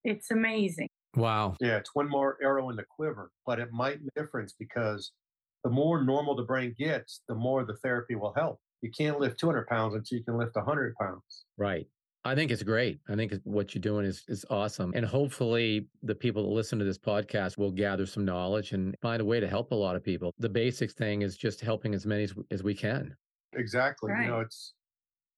it's 0.04 0.30
amazing. 0.30 0.88
Wow. 1.16 1.56
Yeah, 1.60 1.76
it's 1.76 1.94
one 1.94 2.08
more 2.08 2.36
arrow 2.42 2.70
in 2.70 2.76
the 2.76 2.84
quiver, 2.84 3.30
but 3.46 3.58
it 3.58 3.72
might 3.72 4.00
make 4.00 4.12
a 4.16 4.20
difference 4.20 4.54
because 4.58 5.12
the 5.64 5.70
more 5.70 6.04
normal 6.04 6.36
the 6.36 6.42
brain 6.42 6.74
gets, 6.78 7.22
the 7.28 7.34
more 7.34 7.64
the 7.64 7.76
therapy 7.76 8.14
will 8.14 8.34
help. 8.34 8.60
You 8.82 8.90
can't 8.96 9.18
lift 9.18 9.40
200 9.40 9.66
pounds 9.66 9.94
until 9.94 10.18
you 10.18 10.24
can 10.24 10.38
lift 10.38 10.54
100 10.54 10.94
pounds. 10.94 11.44
Right. 11.56 11.86
I 12.24 12.34
think 12.34 12.50
it's 12.50 12.62
great. 12.62 13.00
I 13.08 13.14
think 13.14 13.32
what 13.44 13.74
you're 13.74 13.80
doing 13.80 14.04
is 14.04 14.24
is 14.28 14.44
awesome, 14.50 14.92
and 14.94 15.06
hopefully 15.06 15.86
the 16.02 16.14
people 16.14 16.42
that 16.42 16.50
listen 16.50 16.78
to 16.78 16.84
this 16.84 16.98
podcast 16.98 17.58
will 17.58 17.70
gather 17.70 18.06
some 18.06 18.24
knowledge 18.24 18.72
and 18.72 18.96
find 19.00 19.22
a 19.22 19.24
way 19.24 19.40
to 19.40 19.48
help 19.48 19.70
a 19.70 19.74
lot 19.74 19.96
of 19.96 20.02
people. 20.02 20.34
The 20.38 20.48
basic 20.48 20.90
thing 20.92 21.22
is 21.22 21.36
just 21.36 21.60
helping 21.60 21.94
as 21.94 22.06
many 22.06 22.24
as, 22.24 22.34
as 22.50 22.62
we 22.62 22.74
can. 22.74 23.14
Exactly. 23.54 24.12
Right. 24.12 24.24
You 24.24 24.30
know, 24.30 24.40
it's 24.40 24.74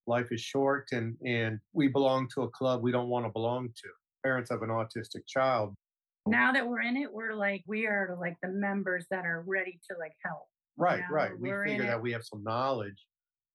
life 0.06 0.32
is 0.32 0.40
short, 0.40 0.88
and 0.92 1.16
and 1.24 1.60
we 1.72 1.88
belong 1.88 2.28
to 2.34 2.42
a 2.42 2.50
club 2.50 2.82
we 2.82 2.92
don't 2.92 3.08
want 3.08 3.26
to 3.26 3.30
belong 3.30 3.68
to. 3.68 3.88
Parents 4.24 4.50
of 4.50 4.62
an 4.62 4.70
autistic 4.70 5.26
child. 5.26 5.74
Now 6.26 6.52
that 6.52 6.66
we're 6.66 6.82
in 6.82 6.96
it, 6.96 7.12
we're 7.12 7.34
like 7.34 7.62
we 7.66 7.86
are 7.86 8.16
like 8.20 8.36
the 8.42 8.48
members 8.48 9.06
that 9.10 9.24
are 9.24 9.44
ready 9.46 9.78
to 9.90 9.96
like 9.98 10.12
help. 10.24 10.46
Right, 10.76 10.96
you 10.96 11.02
know, 11.02 11.14
right. 11.14 11.38
We 11.38 11.50
figure 11.50 11.86
that 11.86 12.00
we 12.00 12.12
have 12.12 12.24
some 12.24 12.42
knowledge 12.42 13.06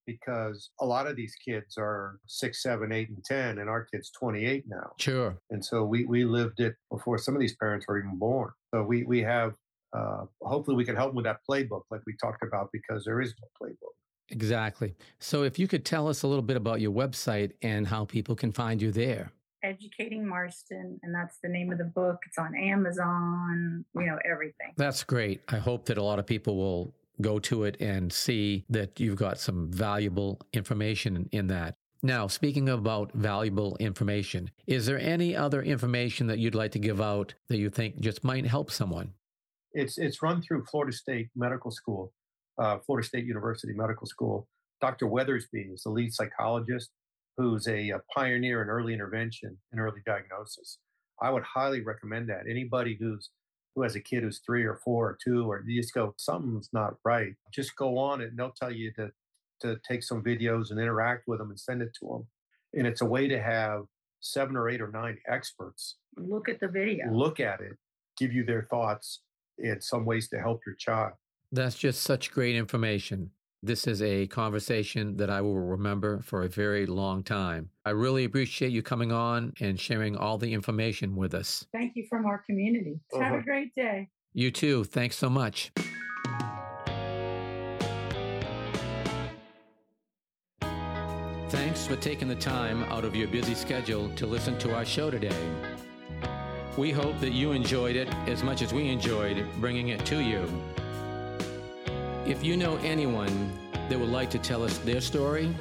because 0.05 0.69
a 0.79 0.85
lot 0.85 1.07
of 1.07 1.15
these 1.15 1.35
kids 1.35 1.75
are 1.77 2.19
six, 2.27 2.61
seven, 2.61 2.91
eight, 2.91 3.09
and 3.09 3.23
10, 3.23 3.59
and 3.59 3.69
our 3.69 3.85
kid's 3.85 4.11
28 4.11 4.65
now. 4.67 4.91
Sure. 4.99 5.37
And 5.49 5.63
so 5.63 5.83
we, 5.83 6.05
we 6.05 6.25
lived 6.25 6.59
it 6.59 6.75
before 6.91 7.17
some 7.17 7.35
of 7.35 7.41
these 7.41 7.55
parents 7.55 7.85
were 7.87 7.99
even 7.99 8.17
born. 8.17 8.51
So 8.73 8.83
we, 8.83 9.03
we 9.03 9.21
have, 9.21 9.53
uh, 9.95 10.25
hopefully, 10.41 10.77
we 10.77 10.85
can 10.85 10.95
help 10.95 11.09
them 11.09 11.15
with 11.15 11.25
that 11.25 11.39
playbook 11.49 11.83
like 11.91 12.01
we 12.05 12.15
talked 12.21 12.43
about 12.43 12.69
because 12.71 13.05
there 13.05 13.21
is 13.21 13.33
no 13.41 13.67
playbook. 13.67 13.95
Exactly. 14.29 14.95
So 15.19 15.43
if 15.43 15.59
you 15.59 15.67
could 15.67 15.85
tell 15.85 16.07
us 16.07 16.23
a 16.23 16.27
little 16.27 16.43
bit 16.43 16.57
about 16.57 16.81
your 16.81 16.91
website 16.91 17.51
and 17.61 17.87
how 17.87 18.05
people 18.05 18.35
can 18.35 18.51
find 18.51 18.81
you 18.81 18.91
there. 18.91 19.31
Educating 19.63 20.27
Marston, 20.27 20.99
and 21.01 21.13
that's 21.13 21.37
the 21.41 21.49
name 21.49 21.71
of 21.71 21.79
the 21.79 21.85
book. 21.85 22.19
It's 22.27 22.37
on 22.37 22.55
Amazon, 22.55 23.83
you 23.95 24.05
know, 24.05 24.17
everything. 24.23 24.73
That's 24.77 25.03
great. 25.03 25.41
I 25.47 25.57
hope 25.57 25.85
that 25.85 25.97
a 25.97 26.03
lot 26.03 26.19
of 26.19 26.25
people 26.25 26.55
will 26.55 26.93
go 27.21 27.39
to 27.39 27.63
it 27.63 27.77
and 27.79 28.11
see 28.11 28.65
that 28.69 28.99
you've 28.99 29.17
got 29.17 29.39
some 29.39 29.71
valuable 29.71 30.39
information 30.53 31.29
in 31.31 31.47
that. 31.47 31.75
Now, 32.03 32.27
speaking 32.27 32.69
about 32.69 33.11
valuable 33.13 33.77
information, 33.77 34.51
is 34.67 34.85
there 34.85 34.99
any 34.99 35.35
other 35.35 35.63
information 35.63 36.27
that 36.27 36.37
you'd 36.37 36.53
like 36.53 36.71
to 36.73 36.79
give 36.79 37.01
out 37.01 37.33
that 37.47 37.57
you 37.57 37.69
think 37.69 37.99
just 37.99 38.23
might 38.23 38.45
help 38.45 38.69
someone? 38.69 39.13
It's 39.73 39.97
it's 39.97 40.21
run 40.21 40.41
through 40.41 40.65
Florida 40.65 40.93
State 40.93 41.29
Medical 41.35 41.71
School, 41.71 42.13
uh, 42.61 42.77
Florida 42.85 43.07
State 43.07 43.25
University 43.25 43.73
Medical 43.73 44.07
School. 44.07 44.47
Dr. 44.81 45.07
Wetherby 45.07 45.69
is 45.73 45.83
the 45.83 45.89
lead 45.89 46.13
psychologist 46.13 46.91
who's 47.37 47.67
a, 47.67 47.89
a 47.89 47.99
pioneer 48.13 48.61
in 48.61 48.69
early 48.69 48.93
intervention 48.93 49.57
and 49.71 49.81
early 49.81 50.01
diagnosis. 50.05 50.77
I 51.21 51.29
would 51.29 51.43
highly 51.43 51.81
recommend 51.81 52.29
that. 52.29 52.43
Anybody 52.49 52.97
who's 52.99 53.29
who 53.75 53.81
has 53.83 53.95
a 53.95 53.99
kid 53.99 54.23
who's 54.23 54.39
three 54.39 54.63
or 54.63 54.75
four 54.75 55.09
or 55.09 55.17
two, 55.23 55.49
or 55.49 55.63
you 55.67 55.81
just 55.81 55.93
go, 55.93 56.13
something's 56.17 56.69
not 56.71 56.95
right. 57.03 57.33
Just 57.51 57.75
go 57.75 57.97
on 57.97 58.21
it 58.21 58.29
and 58.29 58.39
they'll 58.39 58.51
tell 58.51 58.71
you 58.71 58.91
to, 58.93 59.11
to 59.61 59.77
take 59.87 60.01
some 60.01 60.23
videos 60.23 60.71
and 60.71 60.79
interact 60.79 61.27
with 61.27 61.39
them 61.39 61.49
and 61.49 61.59
send 61.59 61.81
it 61.81 61.93
to 61.99 62.07
them. 62.07 62.27
And 62.73 62.87
it's 62.87 63.01
a 63.01 63.05
way 63.05 63.27
to 63.27 63.41
have 63.41 63.83
seven 64.21 64.55
or 64.55 64.69
eight 64.69 64.81
or 64.81 64.91
nine 64.91 65.17
experts 65.27 65.95
look 66.17 66.49
at 66.49 66.59
the 66.59 66.67
video, 66.67 67.11
look 67.11 67.39
at 67.39 67.61
it, 67.61 67.77
give 68.17 68.33
you 68.33 68.43
their 68.43 68.63
thoughts 68.69 69.21
in 69.57 69.81
some 69.81 70.05
ways 70.05 70.29
to 70.29 70.39
help 70.39 70.61
your 70.65 70.75
child. 70.75 71.13
That's 71.51 71.77
just 71.77 72.01
such 72.01 72.31
great 72.31 72.55
information. 72.55 73.31
This 73.65 73.87
is 73.87 73.99
a 74.03 74.27
conversation 74.27 75.17
that 75.17 75.31
I 75.31 75.41
will 75.41 75.57
remember 75.57 76.21
for 76.21 76.43
a 76.43 76.47
very 76.47 76.85
long 76.85 77.23
time. 77.23 77.71
I 77.83 77.89
really 77.89 78.23
appreciate 78.23 78.71
you 78.71 78.83
coming 78.83 79.11
on 79.11 79.53
and 79.59 79.79
sharing 79.79 80.15
all 80.15 80.37
the 80.37 80.53
information 80.53 81.15
with 81.15 81.33
us. 81.33 81.65
Thank 81.71 81.95
you 81.95 82.05
from 82.07 82.27
our 82.27 82.43
community. 82.45 82.99
Uh-huh. 83.11 83.23
Have 83.23 83.33
a 83.33 83.37
uh-huh. 83.37 83.43
great 83.43 83.73
day. 83.73 84.07
You 84.35 84.51
too. 84.51 84.83
Thanks 84.83 85.15
so 85.15 85.31
much. 85.31 85.71
Thanks 91.49 91.87
for 91.87 91.95
taking 91.95 92.27
the 92.27 92.35
time 92.35 92.83
out 92.83 93.03
of 93.03 93.15
your 93.15 93.29
busy 93.29 93.55
schedule 93.55 94.09
to 94.09 94.27
listen 94.27 94.59
to 94.59 94.75
our 94.75 94.85
show 94.85 95.09
today. 95.09 95.35
We 96.77 96.91
hope 96.91 97.19
that 97.19 97.31
you 97.31 97.53
enjoyed 97.53 97.95
it 97.95 98.13
as 98.27 98.43
much 98.43 98.61
as 98.61 98.75
we 98.75 98.89
enjoyed 98.89 99.43
bringing 99.59 99.89
it 99.89 100.05
to 100.05 100.21
you. 100.21 100.47
If 102.25 102.43
you 102.43 102.57
know 102.57 102.77
anyone 102.77 103.51
that 103.87 103.99
would 103.99 104.09
like 104.09 104.31
to 104.31 104.39
tell 104.39 104.63
us 104.63 104.79
their 104.79 104.99
story, 104.99 105.55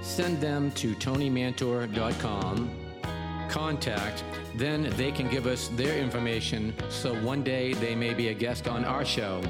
send 0.00 0.40
them 0.40 0.70
to 0.72 0.94
tonymantor.com, 0.94 2.70
contact, 3.50 4.24
then 4.56 4.90
they 4.96 5.12
can 5.12 5.28
give 5.28 5.46
us 5.46 5.68
their 5.68 5.98
information 5.98 6.72
so 6.88 7.14
one 7.22 7.42
day 7.42 7.74
they 7.74 7.94
may 7.94 8.14
be 8.14 8.28
a 8.28 8.34
guest 8.34 8.68
on 8.68 8.86
our 8.86 9.04
show. 9.04 9.42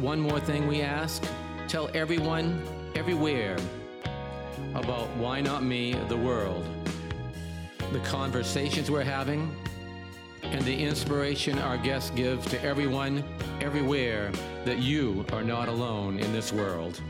One 0.00 0.18
more 0.18 0.40
thing 0.40 0.66
we 0.66 0.80
ask 0.80 1.22
tell 1.66 1.90
everyone, 1.92 2.62
everywhere, 2.94 3.58
about 4.74 5.08
Why 5.18 5.42
Not 5.42 5.62
Me, 5.62 5.92
the 6.08 6.16
world, 6.16 6.64
the 7.92 8.00
conversations 8.00 8.90
we're 8.90 9.02
having, 9.02 9.54
and 10.52 10.62
the 10.62 10.84
inspiration 10.84 11.58
our 11.58 11.76
guests 11.78 12.10
give 12.10 12.44
to 12.46 12.62
everyone, 12.64 13.22
everywhere, 13.60 14.32
that 14.64 14.78
you 14.78 15.24
are 15.32 15.42
not 15.42 15.68
alone 15.68 16.18
in 16.18 16.32
this 16.32 16.52
world. 16.52 17.00